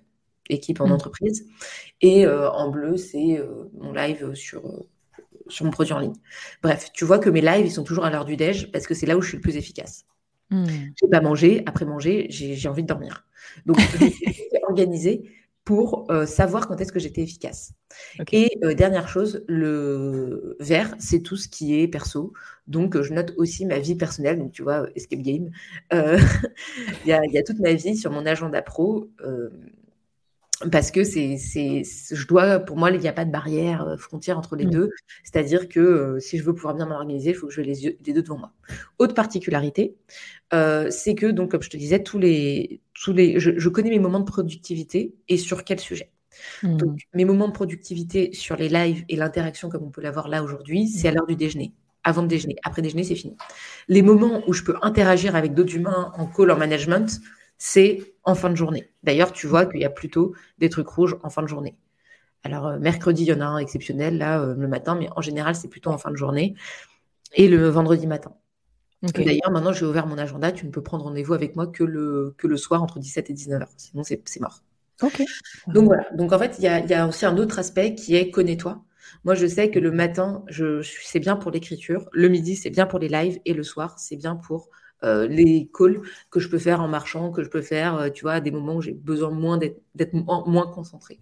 [0.49, 0.93] équipes en mmh.
[0.93, 1.47] entreprise.
[2.01, 3.43] Et en bleu, c'est
[3.79, 4.85] mon live sur
[5.49, 6.15] sur mon produit en ligne.
[6.63, 8.95] Bref, tu vois que mes lives, ils sont toujours à l'heure du déj parce que
[8.95, 10.07] c'est là où je suis le plus efficace.
[10.51, 10.67] Mmh.
[11.01, 13.27] J'ai pas mangé, après manger, j'ai envie de dormir.
[13.67, 14.13] Donc, j'ai
[14.69, 15.31] organisé
[15.65, 17.73] pour euh, savoir quand est-ce que j'étais efficace.
[18.33, 22.33] Et euh, dernière chose, le vert, c'est tout ce qui est perso.
[22.67, 24.39] Donc, je note aussi ma vie personnelle.
[24.39, 25.51] Donc, tu vois, Escape Game.
[25.93, 26.19] Euh,
[27.05, 29.09] il y, a, toute ma vie sur mon agenda pro
[30.71, 34.39] parce que c'est, je dois, pour moi, il n'y a pas de barrière, euh, frontière
[34.39, 34.71] entre les mm.
[34.71, 34.91] deux.
[35.25, 38.13] C'est-à-dire que euh, si je veux pouvoir bien m'organiser, il faut que je les, les
[38.13, 38.53] deux devant moi.
[38.99, 39.97] Autre particularité,
[40.53, 43.99] euh, c'est que, donc, comme je te disais, tous les, tous les, je, connais mes
[43.99, 46.11] moments de productivité et sur quel sujet.
[46.63, 46.77] Mm.
[46.77, 50.43] Donc, mes moments de productivité sur les lives et l'interaction, comme on peut l'avoir là
[50.43, 51.73] aujourd'hui, c'est à l'heure du déjeuner.
[52.05, 52.57] Avant de déjeuner.
[52.65, 53.35] Après déjeuner, c'est fini.
[53.89, 57.21] Les moments où je peux interagir avec d'autres humains en call, en management,
[57.67, 58.91] c'est en fin de journée.
[59.05, 61.79] D'ailleurs, tu vois qu'il y a plutôt des trucs rouges en fin de journée.
[62.43, 65.23] Alors, euh, mercredi, il y en a un exceptionnel, là, euh, le matin, mais en
[65.23, 66.57] général, c'est plutôt en fin de journée.
[67.33, 68.35] Et le vendredi matin.
[69.01, 70.53] D'ailleurs, maintenant, j'ai ouvert mon agenda.
[70.53, 73.33] Tu ne peux prendre rendez-vous avec moi que le, que le soir entre 17 et
[73.33, 73.67] 19h.
[73.79, 74.63] Sinon, c'est mort.
[75.01, 75.23] Ok.
[75.69, 76.05] Donc voilà.
[76.13, 78.85] Donc en fait, il y a, y a, aussi un autre aspect qui est connais-toi.
[79.25, 82.11] Moi, je sais que le matin, je, c'est bien pour l'écriture.
[82.13, 83.41] Le midi, c'est bien pour les lives.
[83.47, 84.69] Et le soir, c'est bien pour
[85.03, 88.23] euh, les calls que je peux faire en marchant, que je peux faire, euh, tu
[88.23, 91.19] vois, à des moments où j'ai besoin moins d'être moins concentré.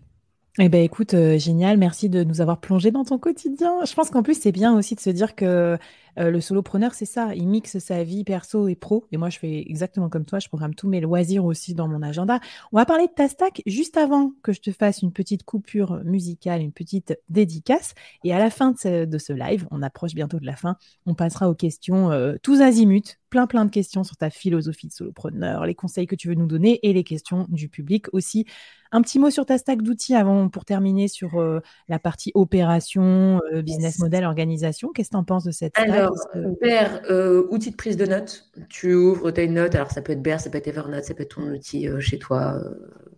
[0.58, 3.84] Eh ben écoute, euh, génial, merci de nous avoir plongé dans ton quotidien.
[3.86, 5.78] Je pense qu'en plus, c'est bien aussi de se dire que
[6.18, 9.06] euh, le solopreneur, c'est ça, il mixe sa vie perso et pro.
[9.12, 12.02] Et moi, je fais exactement comme toi, je programme tous mes loisirs aussi dans mon
[12.02, 12.40] agenda.
[12.72, 16.02] On va parler de ta stack juste avant que je te fasse une petite coupure
[16.04, 17.94] musicale, une petite dédicace.
[18.24, 21.48] Et à la fin de ce, live, on approche bientôt de la fin, on passera
[21.48, 25.74] aux questions euh, tous azimuts, plein plein de questions sur ta philosophie de solopreneur, les
[25.74, 28.46] conseils que tu veux nous donner et les questions du public aussi.
[28.94, 33.40] Un petit mot sur ta stack d'outils avant pour terminer sur euh, la partie opération,
[33.64, 34.90] business model, organisation.
[34.92, 36.01] Qu'est-ce que tu en penses de cette stack?
[36.02, 38.50] Alors, Bear, euh, outil de prise de notes.
[38.68, 39.74] Tu ouvres, tu as une note.
[39.74, 42.18] Alors, ça peut être Bear, ça peut être Evernote, ça peut être ton outil chez
[42.18, 42.60] toi,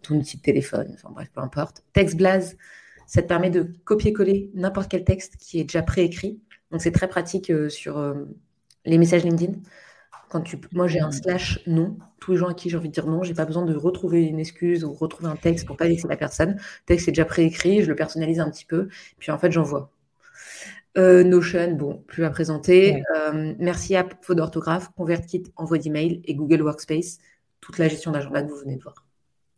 [0.02, 0.90] ton outil de téléphone.
[0.94, 1.82] Enfin, bref, peu importe.
[1.92, 2.56] TextBlase,
[3.06, 6.40] ça te permet de copier-coller n'importe quel texte qui est déjà préécrit.
[6.70, 8.14] Donc, c'est très pratique sur
[8.84, 9.54] les messages LinkedIn
[10.28, 11.12] Quand tu, moi, j'ai un mmh.
[11.12, 11.96] slash non.
[12.20, 14.24] Tous les gens à qui j'ai envie de dire non, j'ai pas besoin de retrouver
[14.24, 16.54] une excuse ou retrouver un texte pour pas laisser la personne.
[16.54, 19.90] Le texte est déjà préécrit, je le personnalise un petit peu, puis en fait, j'envoie.
[20.96, 23.02] Euh, Notion, bon, plus à présenter.
[23.16, 27.18] Euh, merci App, faute d'orthographe, ConvertKit, envoi d'email et Google Workspace,
[27.60, 28.94] toute la gestion d'agenda que vous venez de voir.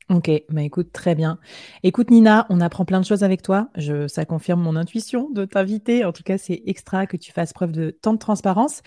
[0.08, 1.40] Ok, bah écoute, très bien.
[1.82, 3.70] Écoute Nina, on apprend plein de choses avec toi.
[3.76, 6.04] Je, ça confirme mon intuition de t'inviter.
[6.04, 8.82] En tout cas, c'est extra que tu fasses preuve de tant de transparence.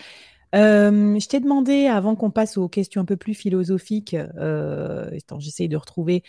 [0.54, 5.68] Euh, je t'ai demandé, avant qu'on passe aux questions un peu plus philosophiques, euh, j'essaye
[5.68, 6.22] de retrouver,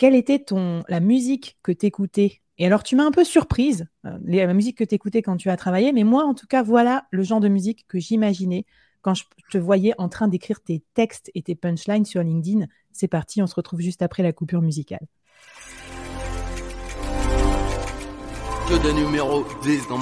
[0.00, 3.86] quelle était ton, la musique que tu écoutais Et alors, tu m'as un peu surprise,
[4.06, 6.62] euh, la musique que tu écoutais quand tu as travaillé, mais moi, en tout cas,
[6.62, 8.64] voilà le genre de musique que j'imaginais
[9.02, 12.64] quand je te voyais en train d'écrire tes textes et tes punchlines sur LinkedIn.
[12.92, 15.06] C'est parti, on se retrouve juste après la coupure musicale.
[18.70, 19.98] Que des numéros 10 dans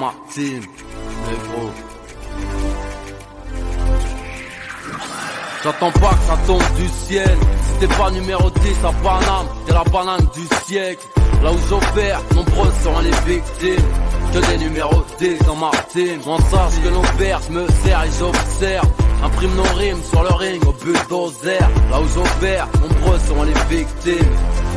[5.64, 7.36] J'attends pas que ça tombe du ciel.
[7.80, 11.06] T'es pas numéro 10 à Paname, t'es la banane du siècle.
[11.42, 13.86] Là où j'opère, nombreux seront les victimes.
[14.32, 16.20] Que des numéros 10 dans ma team.
[16.22, 18.88] Sache que nos pères, me sers et j'observe.
[19.22, 21.60] Imprime nos rimes sur le ring au bulldozer.
[21.90, 24.34] Là où j'opère, nombreux seront les victimes.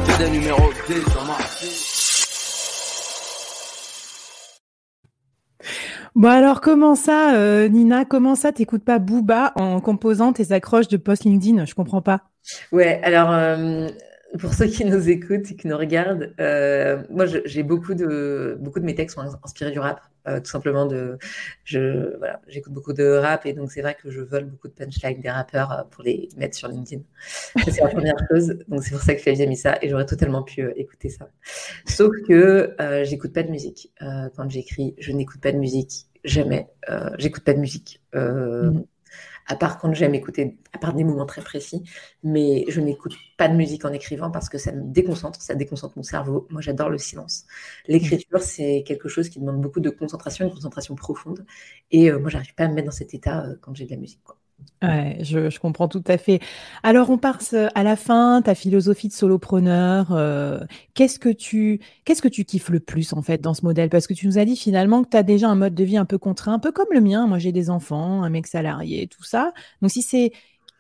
[0.08, 1.38] Que des numéros 10 dans ma.
[6.14, 10.90] Bon alors comment ça, euh, Nina, comment ça t'écoutes pas Booba en composant tes accroches
[10.90, 11.64] de post LinkedIn?
[11.66, 12.24] Je comprends pas.
[12.74, 13.88] Ouais, alors euh,
[14.38, 18.82] pour ceux qui nous écoutent et qui nous regardent, euh, moi j'ai beaucoup de beaucoup
[18.82, 21.18] de mes textes sont inspirés du rap, tout simplement de
[21.64, 24.74] je voilà j'écoute beaucoup de rap et donc c'est vrai que je vole beaucoup de
[24.74, 27.02] punchlines des rappeurs pour les mettre sur LinkedIn.
[27.66, 30.06] C'est la première chose, donc c'est pour ça que Flavie a mis ça et j'aurais
[30.06, 31.30] totalement pu écouter ça.
[31.86, 36.68] Sauf que j'écoute pas de musique quand j'écris, je n'écoute pas de musique jamais.
[36.90, 38.02] Euh, j'écoute pas de musique.
[38.16, 38.84] Euh, mm.
[39.52, 41.84] À part quand j'aime écouter, à part des moments très précis,
[42.24, 45.98] mais je n'écoute pas de musique en écrivant parce que ça me déconcentre, ça déconcentre
[45.98, 46.48] mon cerveau.
[46.52, 47.46] Moi, j'adore le silence.
[47.88, 51.46] L'écriture, c'est quelque chose qui demande beaucoup de concentration, une concentration profonde.
[51.92, 53.98] Et euh, moi, j'arrive pas à me mettre dans cet état quand j'ai de la
[53.98, 54.22] musique.
[54.82, 56.40] Ouais, je, comprends tout à fait.
[56.82, 60.12] Alors, on passe à la fin, ta philosophie de solopreneur.
[60.12, 60.60] Euh,
[60.96, 63.90] qu'est-ce que tu qu'est-ce que tu kiffes le plus en fait dans ce modèle?
[63.90, 65.98] Parce que tu nous as dit finalement que tu as déjà un mode de vie
[65.98, 67.28] un peu contraint, un peu comme le mien.
[67.28, 69.54] Moi, j'ai des enfants, un mec salarié, tout ça.
[69.82, 70.32] Donc, si c'est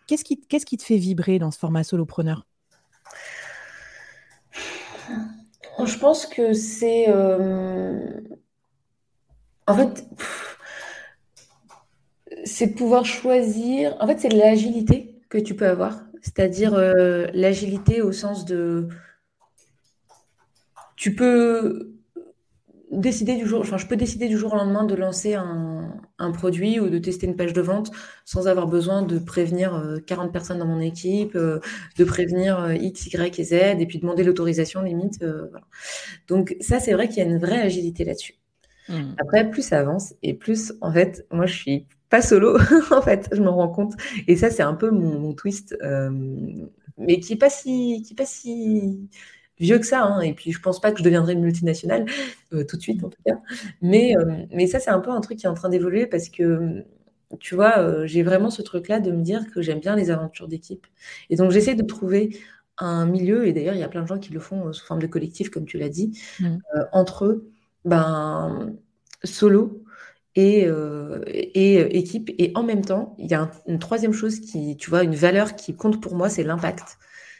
[0.07, 2.47] qu'est-ce qui qu'est-ce qui te fait vibrer dans ce format solopreneur?
[5.85, 8.19] Je pense que c'est euh,
[9.67, 10.05] en fait
[12.45, 13.95] c'est pouvoir choisir.
[13.99, 16.01] En fait, c'est l'agilité que tu peux avoir.
[16.21, 18.87] C'est-à-dire euh, l'agilité au sens de.
[20.95, 21.93] Tu peux
[22.91, 26.79] décider du jour, enfin, je peux décider du jour au lendemain de lancer un, produit
[26.79, 27.89] ou de tester une page de vente
[28.25, 31.59] sans avoir besoin de prévenir 40 euh, personnes dans mon équipe, euh,
[31.97, 35.25] de prévenir X, Y et Z, et puis demander l'autorisation limite.
[36.27, 38.35] Donc ça, c'est vrai qu'il y a une vraie agilité là-dessus.
[38.89, 39.15] Mmh.
[39.17, 42.57] Après, plus ça avance et plus, en fait, moi, je suis pas solo,
[42.91, 43.93] en fait, je me rends compte.
[44.27, 46.11] Et ça, c'est un peu mon, twist, euh,
[46.97, 49.09] mais qui n'est pas, si, qui pas si
[49.57, 50.03] vieux que ça.
[50.03, 50.19] Hein.
[50.19, 52.05] Et puis, je pense pas que je deviendrai une multinationale
[52.53, 53.39] euh, tout de suite, en tout cas.
[53.81, 56.27] Mais, euh, mais ça, c'est un peu un truc qui est en train d'évoluer parce
[56.27, 56.83] que,
[57.39, 60.85] tu vois, j'ai vraiment ce truc-là de me dire que j'aime bien les aventures d'équipe.
[61.29, 62.37] Et donc, j'essaie de trouver
[62.77, 65.01] un milieu, et d'ailleurs, il y a plein de gens qui le font sous forme
[65.01, 66.57] de collectif, comme tu l'as dit, mmh.
[66.91, 67.51] entre eux,
[67.85, 68.75] ben,
[69.23, 69.80] solo,
[70.35, 72.31] et, euh, et euh, équipe.
[72.37, 75.55] Et en même temps, il y a une troisième chose qui, tu vois, une valeur
[75.55, 76.97] qui compte pour moi, c'est l'impact.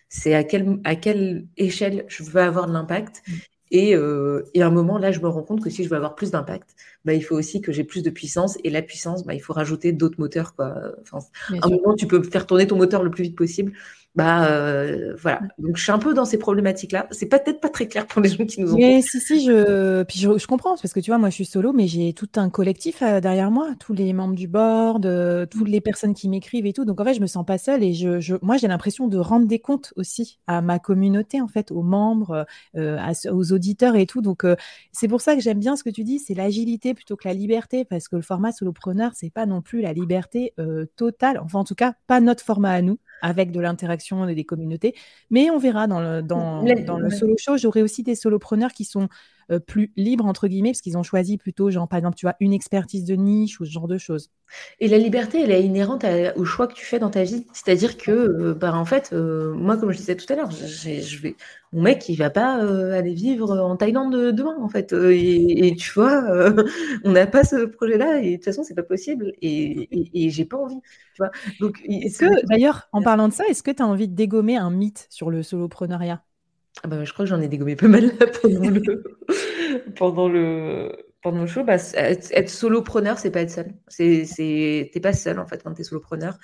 [0.09, 3.21] C'est à, quel, à quelle échelle je veux avoir de l'impact.
[3.27, 3.31] Mmh.
[3.73, 5.95] Et, euh, et, à un moment, là, je me rends compte que si je veux
[5.95, 6.75] avoir plus d'impact,
[7.05, 8.57] bah, il faut aussi que j'ai plus de puissance.
[8.65, 10.53] Et la puissance, bah, il faut rajouter d'autres moteurs.
[10.55, 10.75] Quoi.
[11.01, 11.19] Enfin,
[11.61, 13.71] à un moment, tu peux faire tourner ton moteur le plus vite possible.
[14.13, 15.39] Bah euh, voilà.
[15.57, 17.07] Donc je suis un peu dans ces problématiques-là.
[17.11, 18.77] C'est peut-être pas très clair pour les gens qui nous ont.
[18.77, 21.71] Mais si si, je puis je, comprends parce que tu vois, moi je suis solo,
[21.71, 25.69] mais j'ai tout un collectif euh, derrière moi, tous les membres du board, euh, toutes
[25.69, 26.83] les personnes qui m'écrivent et tout.
[26.83, 29.17] Donc en fait, je me sens pas seule et je, je moi j'ai l'impression de
[29.17, 32.45] rendre des comptes aussi à ma communauté en fait, aux membres,
[32.75, 34.21] aux auditeurs et tout.
[34.21, 34.45] Donc
[34.91, 37.33] c'est pour ça que j'aime bien ce que tu dis, c'est l'agilité plutôt que la
[37.33, 40.53] liberté parce que le format solopreneur c'est pas non plus la liberté
[40.97, 41.39] totale.
[41.41, 42.97] Enfin en tout cas pas notre format à nous.
[43.21, 44.95] Avec de l'interaction et des communautés.
[45.29, 48.85] Mais on verra dans le, dans, dans le solo show, j'aurai aussi des solopreneurs qui
[48.85, 49.07] sont
[49.51, 52.35] euh, plus libres, entre guillemets, parce qu'ils ont choisi plutôt, genre, par exemple, tu vois,
[52.39, 54.29] une expertise de niche ou ce genre de choses.
[54.79, 57.45] Et la liberté, elle est inhérente au choix que tu fais dans ta vie.
[57.53, 61.21] C'est-à-dire que, euh, bah, en fait, euh, moi, comme je disais tout à l'heure, je
[61.21, 61.35] vais,
[61.73, 62.53] mon mec, il va pas
[62.95, 64.93] aller vivre en Thaïlande demain, en fait.
[64.93, 66.23] Et, tu vois,
[67.03, 69.33] on n'a pas ce projet-là, et de toute façon, c'est pas possible.
[69.41, 70.79] Et, et, j'ai pas envie.
[71.15, 74.07] Tu vois Donc, est-ce que, d'ailleurs, en parlant de ça, est-ce que tu as envie
[74.07, 76.23] de dégommer un mythe sur le solopreneuriat
[76.83, 78.11] ah bah, je crois que j'en ai dégommé pas mal
[78.41, 79.03] pendant le,
[79.95, 80.91] pendant le,
[81.21, 81.63] pendant le show.
[81.63, 83.73] Bah, être, solopreneur, c'est pas être seul.
[83.95, 86.37] T'es pas seul en fait quand t'es solopreneur.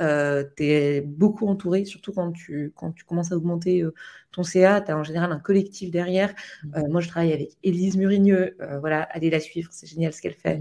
[0.00, 3.92] Euh, tu es beaucoup entouré, surtout quand tu, quand tu commences à augmenter euh,
[4.32, 6.34] ton CA, tu as en général un collectif derrière.
[6.64, 6.74] Mmh.
[6.76, 10.34] Euh, moi, je travaille avec Élise Murigneux, voilà, allez la suivre, c'est génial ce qu'elle
[10.34, 10.58] fait.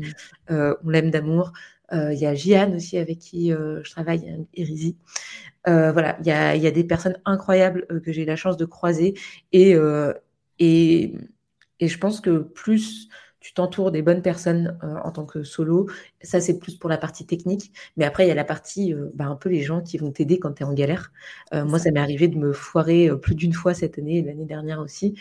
[0.49, 0.73] Mmh.
[0.83, 1.53] on l'aime d'amour.
[1.91, 4.95] Il y a Jiane aussi avec qui je travaille, Érisi.
[5.67, 8.37] Euh, voilà, il y a, y a, des personnes incroyables euh, que j'ai eu la
[8.37, 9.13] chance de croiser
[9.51, 10.13] et, euh,
[10.57, 11.15] et,
[11.79, 13.09] et, je pense que plus
[13.41, 15.87] tu t'entoures des bonnes personnes en tant que solo,
[16.21, 19.25] ça c'est plus pour la partie technique, mais après il y a la partie, bah,
[19.27, 21.13] un peu les gens qui vont t'aider quand tu es en galère.
[21.53, 24.79] moi, ça m'est arrivé de me foirer plus d'une fois cette année et l'année dernière
[24.81, 25.15] aussi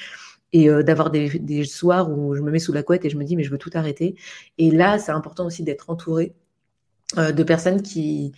[0.53, 3.25] et d'avoir des, des, soirs où je me mets sous la couette et je me
[3.25, 4.16] dis mais je veux tout arrêter.
[4.59, 6.35] Et là, c'est important aussi d'être entouré
[7.17, 8.33] de personnes qui,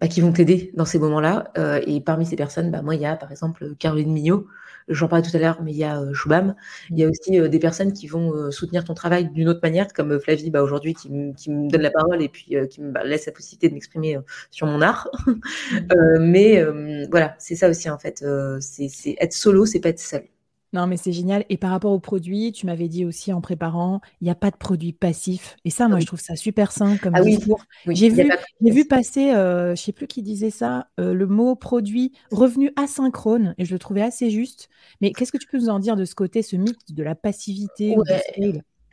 [0.00, 1.50] bah, qui vont t'aider dans ces moments-là.
[1.56, 4.46] Euh, et parmi ces personnes, bah, moi, il y a par exemple Caroline Mignot,
[4.88, 6.54] j'en parlais tout à l'heure, mais il y a euh, Choubam.
[6.90, 9.60] Il y a aussi euh, des personnes qui vont euh, soutenir ton travail d'une autre
[9.62, 12.92] manière, comme Flavie bah, aujourd'hui, qui, qui, me donne la parole et puis qui me
[12.92, 14.18] bah, laisse la possibilité de m'exprimer
[14.50, 15.08] sur mon art.
[16.20, 16.62] mais
[17.10, 18.24] voilà, c'est ça aussi en fait.
[18.60, 20.24] c'est être solo, c'est pas être seul.
[20.72, 21.44] Non, mais c'est génial.
[21.48, 24.50] Et par rapport aux produits, tu m'avais dit aussi en préparant, il n'y a pas
[24.50, 25.56] de produit passif.
[25.64, 27.64] Et ça, moi, je trouve ça super sain comme ah discours.
[27.86, 28.28] j'ai vu,
[28.60, 32.72] vu passer, euh, je ne sais plus qui disait ça, euh, le mot produit revenu
[32.76, 34.68] asynchrone, et je le trouvais assez juste.
[35.00, 37.14] Mais qu'est-ce que tu peux nous en dire de ce côté, ce mythe de la
[37.14, 37.96] passivité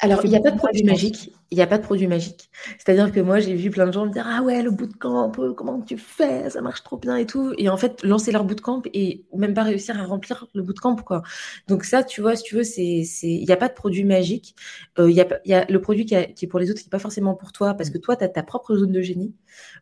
[0.03, 1.31] alors, il n'y a pas de produit magique.
[1.49, 2.49] Il n'y a pas de produit magique.
[2.77, 5.53] C'est-à-dire que moi, j'ai vu plein de gens me dire Ah ouais, le bootcamp, euh,
[5.53, 6.49] comment tu fais?
[6.49, 7.53] Ça marche trop bien et tout.
[7.57, 11.23] Et en fait, lancer leur bootcamp et même pas réussir à remplir le bootcamp, quoi.
[11.69, 14.55] Donc, ça, tu vois, si tu veux, c'est, il n'y a pas de produit magique.
[14.99, 16.91] Euh, il y, a, y, a, le produit qui, est pour les autres, qui n'est
[16.91, 19.33] pas forcément pour toi, parce que toi, tu as ta propre zone de génie.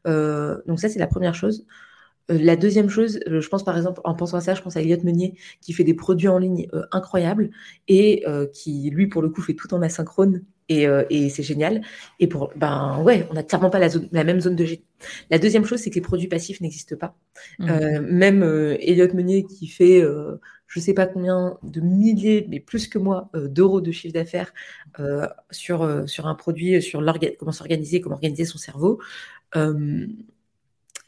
[0.06, 1.66] Euh, donc, ça, c'est la première chose.
[2.32, 4.78] Euh, la deuxième chose, euh, je pense par exemple, en pensant à ça, je pense
[4.78, 7.52] à Elliot Meunier qui fait des produits en ligne euh, incroyables
[7.88, 8.24] et
[8.54, 11.82] qui, lui, pour le coup, fait tout en asynchrone et, et c'est génial.
[12.20, 14.86] Et pour, ben ouais, on n'a clairement pas la, zone, la, même zone de génie.
[15.30, 17.16] La deuxième chose, c'est que les produits passifs n'existent pas.
[17.60, 18.00] Mmh.
[18.00, 18.44] même
[18.80, 23.30] Elliot Meunier qui fait, je ne sais pas combien de milliers, mais plus que moi,
[23.34, 24.54] d'euros de chiffre d'affaires
[25.50, 27.04] sur, sur un produit, sur
[27.38, 29.00] comment s'organiser, comment organiser son cerveau.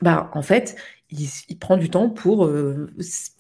[0.04, 0.76] Bah, en fait,
[1.12, 2.92] il, prend du temps pour euh,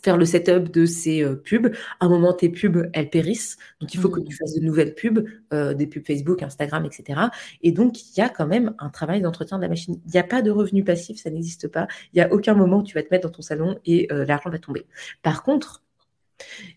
[0.02, 1.76] faire le setup de ses euh, pubs.
[2.00, 3.58] À un moment, tes pubs, elles périssent.
[3.82, 4.38] Donc, il faut que tu mmh.
[4.38, 7.20] fasses de nouvelles pubs, euh, des pubs Facebook, Instagram, etc.
[7.64, 10.00] Et donc, il y a quand même un travail d'entretien de la machine.
[10.06, 11.90] Il n'y a pas de revenu passif, ça n'existe pas.
[12.14, 14.50] Il n'y a aucun moment où tu vas te mettre dans ton salon et l'argent
[14.50, 14.86] va tomber.
[15.22, 15.84] Par contre,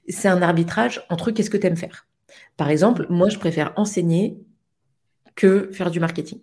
[0.09, 2.09] c'est un arbitrage entre qu'est-ce que tu aimes faire.
[2.57, 4.37] Par exemple, moi, je préfère enseigner
[5.37, 6.41] que faire du marketing.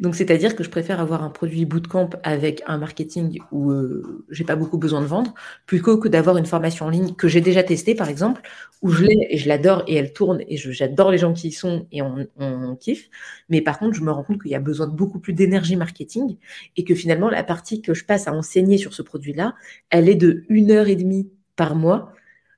[0.00, 4.44] Donc, c'est-à-dire que je préfère avoir un produit bootcamp avec un marketing où euh, j'ai
[4.44, 5.32] pas beaucoup besoin de vendre,
[5.66, 8.42] plutôt que d'avoir une formation en ligne que j'ai déjà testée, par exemple,
[8.82, 11.52] où je l'ai et je l'adore et elle tourne et j'adore les gens qui y
[11.52, 13.08] sont et on, kiffe.
[13.48, 15.76] Mais par contre, je me rends compte qu'il y a besoin de beaucoup plus d'énergie
[15.76, 16.36] marketing
[16.76, 19.54] et que finalement, la partie que je passe à enseigner sur ce produit-là,
[19.90, 22.12] elle est de une heure et demie par mois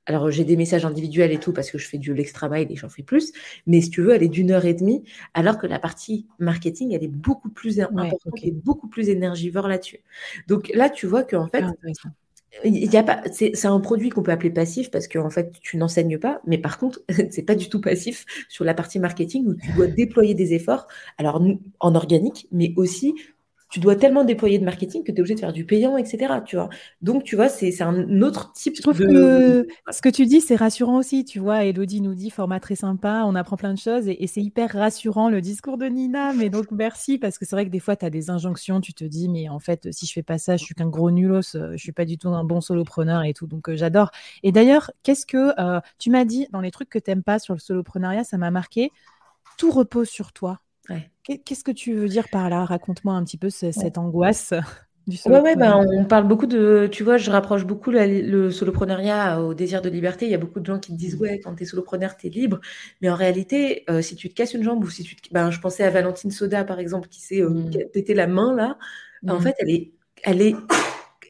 [0.06, 2.76] alors, j'ai des messages individuels et tout parce que je fais du l'extra mile et
[2.76, 3.32] j'en fais plus.
[3.66, 5.02] Mais si tu veux, elle est d'une heure et demie,
[5.32, 10.00] alors que la partie marketing, elle est beaucoup plus importante et beaucoup plus énergivore là-dessus.
[10.46, 11.64] Donc là, tu vois qu'en fait,
[12.64, 15.76] il y a pas, c'est un produit qu'on peut appeler passif parce qu'en fait, tu
[15.76, 19.54] n'enseignes pas, mais par contre, c'est pas du tout passif sur la partie marketing où
[19.54, 20.86] tu dois déployer des efforts,
[21.16, 21.42] alors
[21.80, 23.14] en organique, mais aussi
[23.74, 26.32] tu dois tellement déployer de marketing que tu es obligé de faire du payant, etc.
[26.46, 26.68] Tu vois
[27.02, 29.66] Donc, tu vois, c'est un autre type Je de.
[29.90, 31.24] ce que tu dis, c'est rassurant aussi.
[31.24, 34.40] Tu vois, Elodie nous dit format très sympa, on apprend plein de choses et, c'est
[34.40, 36.32] hyper rassurant le discours de Nina.
[36.34, 38.80] Mais donc, merci parce que c'est vrai que des fois, tu as des injonctions.
[38.80, 41.10] Tu te dis, mais en fait, si je fais pas ça, je suis qu'un gros
[41.10, 43.48] nulos, euh, je suis pas du tout un bon solopreneur et tout.
[43.48, 44.12] Donc, euh, j'adore.
[44.44, 47.40] Et d'ailleurs, qu'est-ce que euh, tu m'as dit dans les trucs que tu n'aimes pas
[47.40, 48.92] sur le soloprenariat Ça m'a marqué.
[49.58, 50.60] Tout repose sur toi.
[51.22, 52.64] Qu'est-ce que tu veux dire par là?
[52.64, 54.52] Raconte-moi un petit peu cette angoisse
[55.06, 59.42] du Ouais, ouais, ben, on parle beaucoup de, tu vois, je rapproche beaucoup le soloprenariat
[59.42, 60.26] au désir de liberté.
[60.26, 62.26] Il y a beaucoup de gens qui te disent, ouais, quand tu es solopreneur, tu
[62.26, 62.60] es libre.
[63.00, 65.32] Mais en réalité, euh, si tu te casses une jambe ou si tu te...
[65.32, 67.90] ben, je pensais à Valentine Soda, par exemple, qui s'est euh, mmh.
[67.92, 68.78] pété la main là.
[69.26, 69.42] En mmh.
[69.42, 70.56] fait, elle est, elle est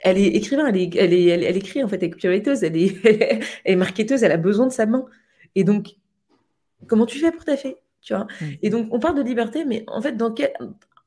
[0.05, 2.77] elle est écrivain, elle, est, elle, est, elle, écrit en fait, elle est copywriteuse, elle
[2.77, 5.07] est, elle est marketeuse, elle a besoin de sa main.
[5.55, 5.97] Et donc,
[6.87, 8.45] comment tu fais pour ta fille tu vois mm.
[8.63, 10.53] Et donc, on parle de liberté, mais en fait, dans quel,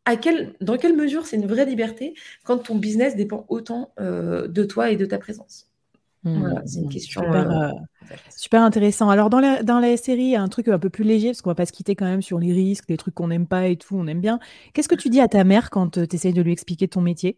[0.06, 4.48] à quel, dans quelle mesure c'est une vraie liberté quand ton business dépend autant euh,
[4.48, 5.68] de toi et de ta présence?
[6.24, 6.40] Mm.
[6.40, 7.22] Voilà, c'est une question.
[7.22, 7.70] Super, euh,
[8.12, 9.10] euh, super, intéressant.
[9.10, 11.56] Alors, dans la, dans la série, un truc un peu plus léger, parce qu'on va
[11.56, 13.96] pas se quitter quand même sur les risques, les trucs qu'on n'aime pas et tout,
[13.96, 14.40] on aime bien.
[14.74, 17.38] Qu'est-ce que tu dis à ta mère quand tu essayes de lui expliquer ton métier?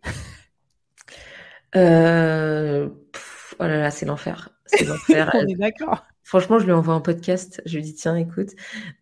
[1.75, 2.89] Euh,
[3.59, 4.49] oh là là, c'est l'enfer.
[4.65, 5.29] C'est l'enfer.
[5.35, 6.03] On est d'accord.
[6.29, 7.59] Franchement, je lui envoie un podcast.
[7.65, 8.49] Je lui dis, tiens, écoute.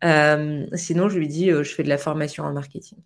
[0.05, 2.99] Euh, sinon, je lui dis, euh, je fais de la formation en marketing.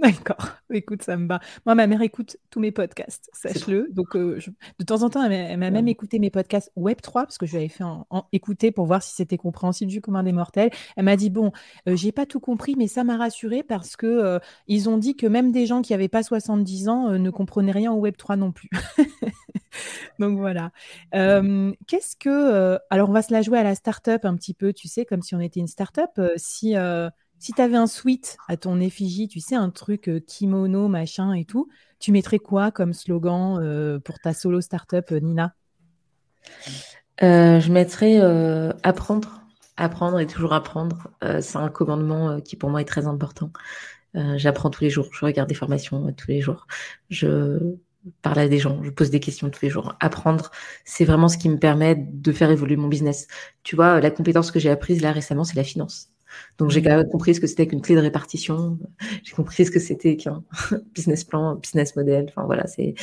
[0.02, 0.48] D'accord.
[0.72, 1.40] Écoute, ça me va.
[1.66, 3.88] Moi, ma mère écoute tous mes podcasts, sache-le.
[3.90, 4.38] Donc, euh,
[4.78, 7.58] de temps en temps, elle m'a même écouté mes podcasts Web3 parce que je lui
[7.58, 10.70] avais fait en, écouter pour voir si c'était compréhensible du commun des mortels.
[10.96, 11.52] Elle m'a dit bon,
[11.86, 14.38] euh, j'ai pas tout compris, mais ça m'a rassuré parce que euh,
[14.68, 17.92] ils ont dit que même des gens qui n'avaient pas 70 ans ne comprenaient rien
[17.92, 18.70] au Web3 non plus.
[20.18, 20.70] Donc voilà.
[21.12, 24.88] Qu'est-ce que alors on va se la jouer à la start-up un petit peu, tu
[24.88, 26.18] sais, comme si on était une start-up.
[26.36, 26.74] si
[27.40, 31.32] si tu avais un suite à ton effigie, tu sais, un truc euh, kimono, machin
[31.32, 31.68] et tout,
[31.98, 35.54] tu mettrais quoi comme slogan euh, pour ta solo startup, euh, Nina?
[37.20, 38.18] Je mettrais
[38.82, 39.42] apprendre,
[39.76, 41.10] apprendre et toujours apprendre.
[41.40, 43.52] c'est un commandement qui pour moi est très important.
[44.14, 46.66] J'apprends tous les jours, je regarde des formations tous les jours.
[47.10, 47.76] Je
[48.22, 49.94] parle à des gens, je pose des questions tous les jours.
[50.00, 50.50] Apprendre,
[50.86, 53.26] c'est vraiment ce qui me permet de faire évoluer mon business.
[53.64, 56.08] Tu vois, la compétence que j'ai apprise là récemment, c'est la finance.
[56.58, 58.78] Donc j'ai même compris ce que c'était qu'une clé de répartition,
[59.22, 60.42] j'ai compris ce que c'était qu'un
[60.94, 62.26] business plan, business model.
[62.28, 62.94] Enfin voilà, c'est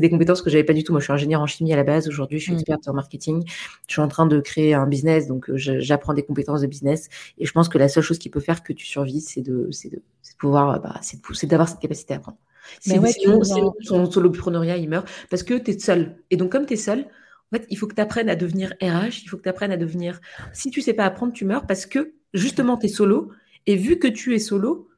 [0.00, 0.92] des compétences que j'avais pas du tout.
[0.92, 2.08] Moi, je suis ingénieur en chimie à la base.
[2.08, 2.58] Aujourd'hui, je suis mmh.
[2.58, 3.44] experte en marketing.
[3.86, 7.08] Je suis en train de créer un business, donc euh, j'apprends des compétences de business.
[7.38, 9.70] Et je pense que la seule chose qui peut faire que tu survis, c'est de
[9.90, 10.02] de,
[10.38, 12.38] pouvoir, bah, c'est d'avoir cette capacité à apprendre.
[12.80, 16.16] Sinon, ouais, sinon, ton soloprenariat, il meurt parce que tu es seul.
[16.30, 18.72] Et donc, comme tu es seul, en fait, il faut que tu apprennes à devenir
[18.80, 20.20] RH, il faut que tu apprennes à devenir.
[20.52, 23.30] Si tu sais pas apprendre, tu meurs parce que justement, tu es solo.
[23.66, 24.88] Et vu que tu es solo,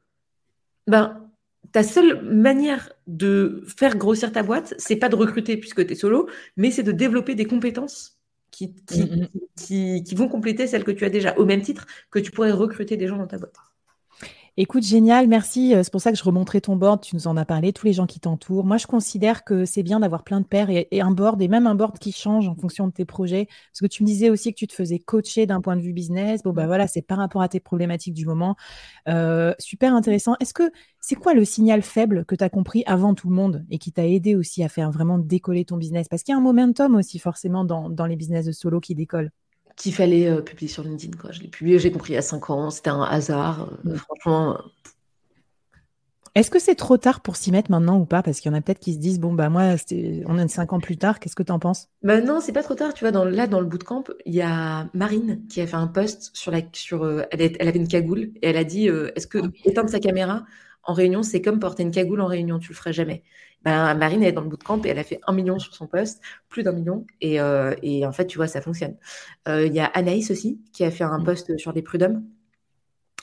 [0.87, 1.21] ben,
[1.71, 5.95] ta seule manière de faire grossir ta boîte, c'est pas de recruter puisque tu es
[5.95, 6.27] solo,
[6.57, 8.19] mais c'est de développer des compétences
[8.51, 9.27] qui, qui, mm, mm.
[9.57, 12.51] qui, qui, vont compléter celles que tu as déjà, au même titre que tu pourrais
[12.51, 13.55] recruter des gens dans ta boîte.
[14.57, 15.75] Écoute, génial, merci.
[15.75, 17.85] Euh, c'est pour ça que je remontrais ton board, tu nous en as parlé, tous
[17.85, 18.63] les gens qui t'entourent.
[18.63, 21.67] Moi, je considère que c'est bien d'avoir plein de pairs et, un board, et même
[21.67, 23.47] un board qui change en fonction de tes projets.
[23.47, 25.91] Parce que tu me disais aussi que tu te faisais coacher d'un point de vue
[25.91, 26.41] business.
[26.41, 28.55] Bon, bah voilà, c'est par rapport à tes problématiques du moment.
[29.09, 30.35] Euh, super intéressant.
[30.39, 33.65] Est-ce que c'est quoi le signal faible que tu as compris avant tout le monde
[33.69, 36.07] et qui t'a aidé aussi à faire vraiment décoller ton business?
[36.07, 38.95] Parce qu'il y a un momentum aussi forcément dans, dans les business de solo qui
[38.95, 39.31] décollent
[39.75, 41.17] qu'il fallait euh, publier sur LinkedIn.
[41.17, 41.31] Quoi.
[41.31, 42.69] Je l'ai publié, j'ai compris, il y a 5 ans.
[42.69, 43.69] C'était un hasard.
[43.85, 43.97] Euh, mm.
[43.97, 44.57] franchement.
[46.33, 48.21] Est-ce que c'est trop tard pour s'y mettre maintenant ou pas?
[48.21, 49.75] Parce qu'il y en a peut-être qui se disent bon, bah moi,
[50.25, 51.87] on est 5 ans plus tard, qu'est-ce que tu en penses?
[52.03, 52.93] Bah Non, c'est pas trop tard.
[52.93, 55.87] Tu vois, dans, là, dans le bootcamp, il y a Marine qui a fait un
[55.87, 56.59] post sur la.
[56.73, 59.89] Sur, euh, elle, elle, avait une cagoule et elle a dit est-ce que ah éteindre
[59.89, 60.45] sa caméra?
[60.85, 63.23] En réunion, c'est comme porter une cagoule en réunion, tu le ferais jamais.
[63.63, 65.87] Ben, Marine, elle est dans le bootcamp et elle a fait un million sur son
[65.87, 67.05] poste, plus d'un million.
[67.19, 68.95] Et, euh, et, en fait, tu vois, ça fonctionne.
[69.47, 71.23] Euh, il y a Anaïs aussi, qui a fait un mmh.
[71.23, 72.23] post sur les prud'hommes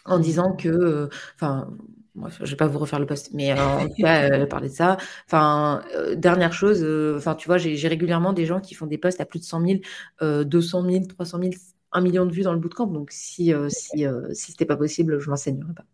[0.05, 0.23] en mmh.
[0.23, 1.71] disant que, euh, enfin,
[2.17, 4.75] moi, je vais pas vous refaire le post, mais en tout cas, euh, parler de
[4.75, 4.97] ça.
[5.27, 5.83] Enfin,
[6.17, 6.85] dernière chose,
[7.17, 9.63] enfin, tu vois, j'ai régulièrement des gens qui font des posts à plus de 100
[10.21, 11.53] 000, 200 000, 300 000,
[11.93, 12.89] 1 million de vues dans le bootcamp.
[12.89, 15.85] Donc, si, si, si c'était pas possible, je m'enseignerais pas.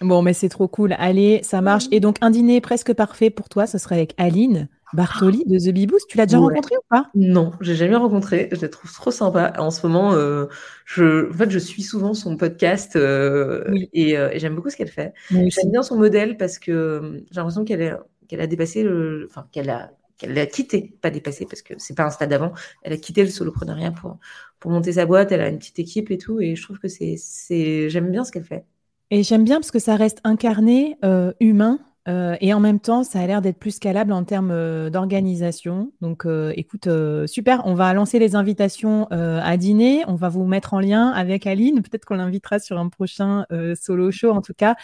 [0.00, 0.94] Bon, mais c'est trop cool.
[0.98, 1.86] Allez, ça marche.
[1.90, 5.74] Et donc, un dîner presque parfait pour toi, ce serait avec Aline Bartoli de The
[5.74, 6.06] Beboost.
[6.08, 7.10] Tu l'as déjà rencontré ou pas?
[7.14, 8.48] Non, j'ai jamais rencontré.
[8.52, 9.52] Je la trouve trop sympa.
[9.58, 10.46] En ce moment, euh,
[10.84, 14.88] je, en fait, je suis souvent son podcast euh, euh, et, j'aime beaucoup ce qu'elle
[14.88, 15.12] fait.
[15.30, 19.90] J'aime bien son modèle parce que j'ai l'impression qu'elle a dépassé le, enfin, qu'elle a
[20.16, 22.52] qu'elle a quitté, pas dépassé parce que c'est pas un stade avant.
[22.82, 24.18] Elle a quitté le soloprenariat pour
[24.58, 25.30] pour monter sa boîte.
[25.32, 28.32] Elle a une petite équipe et tout, et je trouve que c'est j'aime bien ce
[28.32, 28.64] qu'elle fait.
[29.10, 33.04] Et j'aime bien parce que ça reste incarné, euh, humain, euh, et en même temps,
[33.04, 35.92] ça a l'air d'être plus scalable en termes euh, d'organisation.
[36.00, 36.88] Donc, écoute,
[37.26, 37.62] super.
[37.66, 40.04] On va lancer les invitations à dîner.
[40.08, 41.82] On va vous mettre en lien avec Aline.
[41.82, 43.44] Peut-être qu'on l'invitera sur un prochain
[43.80, 44.76] solo show, en tout cas.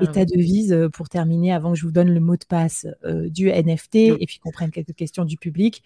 [0.00, 3.48] Et ta devise pour terminer, avant que je vous donne le mot de passe du
[3.48, 5.82] NFT et puis qu'on prenne quelques questions du public.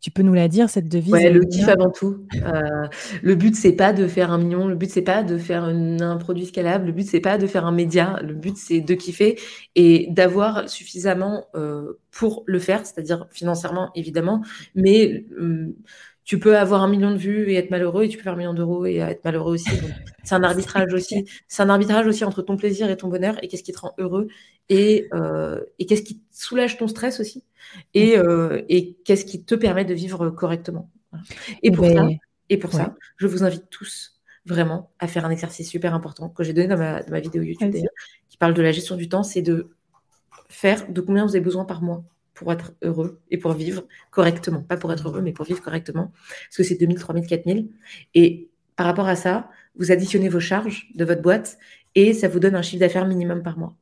[0.00, 2.26] Tu peux nous la dire, cette devise Ouais, le kiff avant tout.
[2.34, 2.86] Euh,
[3.22, 4.68] le but, c'est pas de faire un million.
[4.68, 6.86] Le but, c'est pas de faire un produit scalable.
[6.86, 8.20] Le but, c'est pas de faire un média.
[8.22, 9.38] Le but, c'est de kiffer
[9.74, 14.42] et d'avoir suffisamment euh, pour le faire, c'est-à-dire financièrement, évidemment.
[14.74, 15.74] Mais hum,
[16.26, 18.36] tu peux avoir un million de vues et être malheureux, et tu peux faire un
[18.36, 19.70] million d'euros et être malheureux aussi.
[20.24, 21.24] C'est un arbitrage aussi.
[21.46, 23.94] C'est un arbitrage aussi entre ton plaisir et ton bonheur, et qu'est-ce qui te rend
[23.96, 24.26] heureux,
[24.68, 27.44] et, euh, et qu'est-ce qui soulage ton stress aussi,
[27.94, 30.90] et, euh, et qu'est-ce qui te permet de vivre correctement.
[31.62, 32.08] Et pour, ça,
[32.50, 36.42] et pour ça, je vous invite tous vraiment à faire un exercice super important que
[36.42, 37.74] j'ai donné dans ma, dans ma vidéo YouTube
[38.28, 39.70] qui parle de la gestion du temps, c'est de
[40.48, 42.04] faire de combien vous avez besoin par mois
[42.36, 44.62] pour être heureux et pour vivre correctement.
[44.62, 46.12] Pas pour être heureux, mais pour vivre correctement.
[46.48, 47.68] Parce que c'est 2000, 3000, 4000.
[48.14, 51.58] Et par rapport à ça, vous additionnez vos charges de votre boîte
[51.94, 53.74] et ça vous donne un chiffre d'affaires minimum par mois.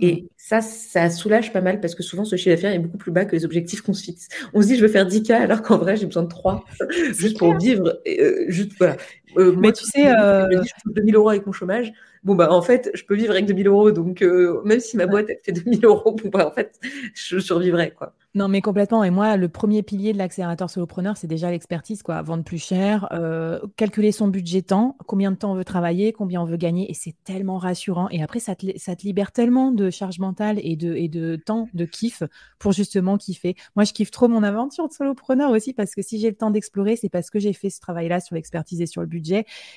[0.00, 0.26] Et mmh.
[0.36, 3.26] ça, ça soulage pas mal parce que souvent, ce chiffre d'affaires est beaucoup plus bas
[3.26, 4.28] que les objectifs qu'on se fixe.
[4.54, 6.64] On se dit, je veux faire 10K alors qu'en vrai, j'ai besoin de 3
[7.12, 8.00] juste pour vivre.
[8.06, 8.96] Euh, juste, voilà.
[9.36, 10.48] Euh, Mais tu sais, euh...
[10.50, 11.92] je, dis, je 2000 euros avec mon chômage
[12.24, 15.06] bon bah en fait je peux vivre avec 2000 euros donc euh, même si ma
[15.06, 16.78] boîte elle fait 2000 euros bon, bah, en fait
[17.14, 19.02] je survivrai quoi non, mais complètement.
[19.02, 22.20] Et moi, le premier pilier de l'accélérateur solopreneur, c'est déjà l'expertise, quoi.
[22.22, 23.08] Vendre plus cher,
[23.76, 26.88] calculer son budget temps, combien de temps on veut travailler, combien on veut gagner.
[26.88, 28.08] Et c'est tellement rassurant.
[28.10, 31.36] Et après, ça te, ça te libère tellement de charge mentale et de, et de
[31.36, 32.22] temps, de kiff
[32.58, 33.56] pour justement kiffer.
[33.74, 36.50] Moi, je kiffe trop mon aventure de solopreneur aussi parce que si j'ai le temps
[36.50, 39.17] d'explorer, c'est parce que j'ai fait ce travail-là sur l'expertise et sur le budget.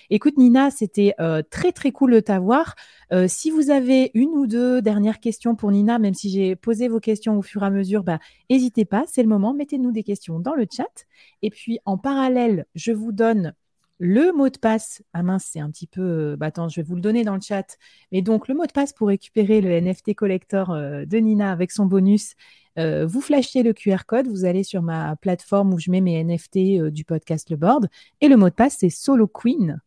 [0.10, 2.76] Écoute, Nina, c'était euh, très, très cool de t'avoir.
[3.12, 6.88] Euh, si vous avez une ou deux dernières questions pour Nina, même si j'ai posé
[6.88, 8.20] vos questions au fur et à mesure, bah,
[8.50, 11.06] N'hésitez pas, c'est le moment, mettez-nous des questions dans le chat.
[11.42, 13.54] Et puis en parallèle, je vous donne
[14.00, 15.04] le mot de passe.
[15.14, 16.02] Ah mince, c'est un petit peu.
[16.02, 17.78] Euh, bah, attends, je vais vous le donner dans le chat.
[18.12, 21.86] Mais donc, le mot de passe pour récupérer le NFT collector de Nina avec son
[21.86, 22.36] bonus.
[22.80, 26.24] Euh, vous flashez le QR code, vous allez sur ma plateforme où je mets mes
[26.24, 27.88] NFT du podcast Le Board.
[28.22, 29.82] Et le mot de passe, c'est Solo Queen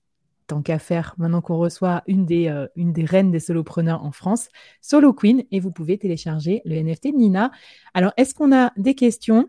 [0.46, 4.12] tant qu'à faire, maintenant qu'on reçoit une des, euh, une des reines des solopreneurs en
[4.12, 4.48] France,
[4.80, 7.50] Solo Queen, et vous pouvez télécharger le NFT de Nina.
[7.94, 9.48] Alors, est-ce qu'on a des questions?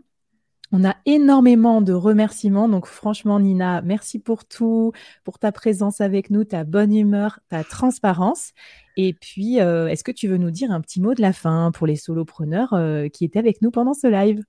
[0.72, 2.68] On a énormément de remerciements.
[2.68, 7.64] Donc, franchement, Nina, merci pour tout, pour ta présence avec nous, ta bonne humeur, ta
[7.64, 8.52] transparence.
[8.98, 11.72] Et puis, euh, est-ce que tu veux nous dire un petit mot de la fin
[11.72, 14.42] pour les solopreneurs euh, qui étaient avec nous pendant ce live?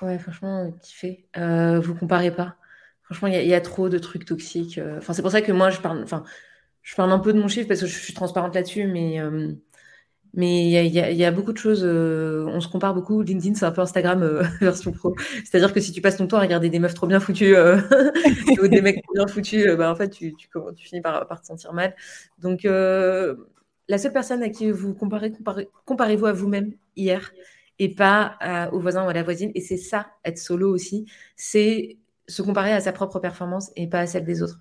[0.00, 1.26] Ouais, franchement, kiffé.
[1.36, 2.56] Euh, vous comparez pas.
[3.04, 4.78] Franchement, il y, a trop de trucs toxiques.
[4.78, 4.98] Euh.
[4.98, 6.24] Enfin, c'est pour ça que moi, je parle, enfin,
[6.82, 9.20] je parle un peu de mon chiffre parce que je suis transparente là-dessus, mais
[10.34, 11.84] mais il y, a, beaucoup de choses.
[11.84, 13.20] On se compare beaucoup.
[13.20, 15.14] LinkedIn, c'est un peu Instagram version pro.
[15.44, 17.54] C'est-à-dire que si tu passes ton temps à regarder des meufs trop bien foutues
[18.62, 21.46] ou des mecs trop bien foutus, bah, en fait, tu, tu, finis par, par, te
[21.46, 21.94] sentir mal.
[22.38, 22.66] Donc,
[23.88, 25.32] la seule personne à qui vous comparez,
[25.84, 27.32] comparez, vous à vous-même hier
[27.78, 28.38] et pas
[28.72, 29.50] aux voisins ou à la voisine.
[29.54, 31.06] Et c'est ça, être solo aussi.
[31.36, 34.58] C'est se comparer à sa propre performance et pas à celle des autres.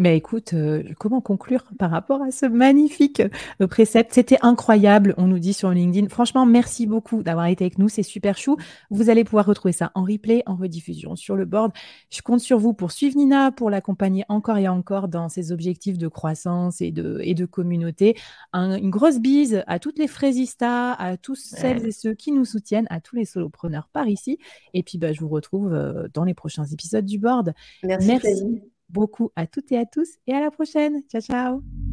[0.00, 3.20] Mais écoute, euh, comment conclure par rapport à ce magnifique
[3.60, 4.14] euh, précepte?
[4.14, 6.08] C'était incroyable, on nous dit sur LinkedIn.
[6.08, 8.56] Franchement, merci beaucoup d'avoir été avec nous, c'est super chou.
[8.88, 11.72] Vous allez pouvoir retrouver ça en replay, en rediffusion sur le board.
[12.08, 15.98] Je compte sur vous pour suivre Nina, pour l'accompagner encore et encore dans ses objectifs
[15.98, 18.16] de croissance et de, et de communauté.
[18.54, 22.86] une grosse bise à toutes les fraisistas, à tous celles et ceux qui nous soutiennent,
[22.88, 24.38] à tous les solopreneurs par ici.
[24.72, 27.52] Et puis, bah, je vous retrouve euh, dans les prochains épisodes du board.
[27.82, 28.08] Merci.
[28.08, 28.62] merci
[28.92, 31.02] beaucoup à toutes et à tous et à la prochaine.
[31.10, 31.89] Ciao, ciao.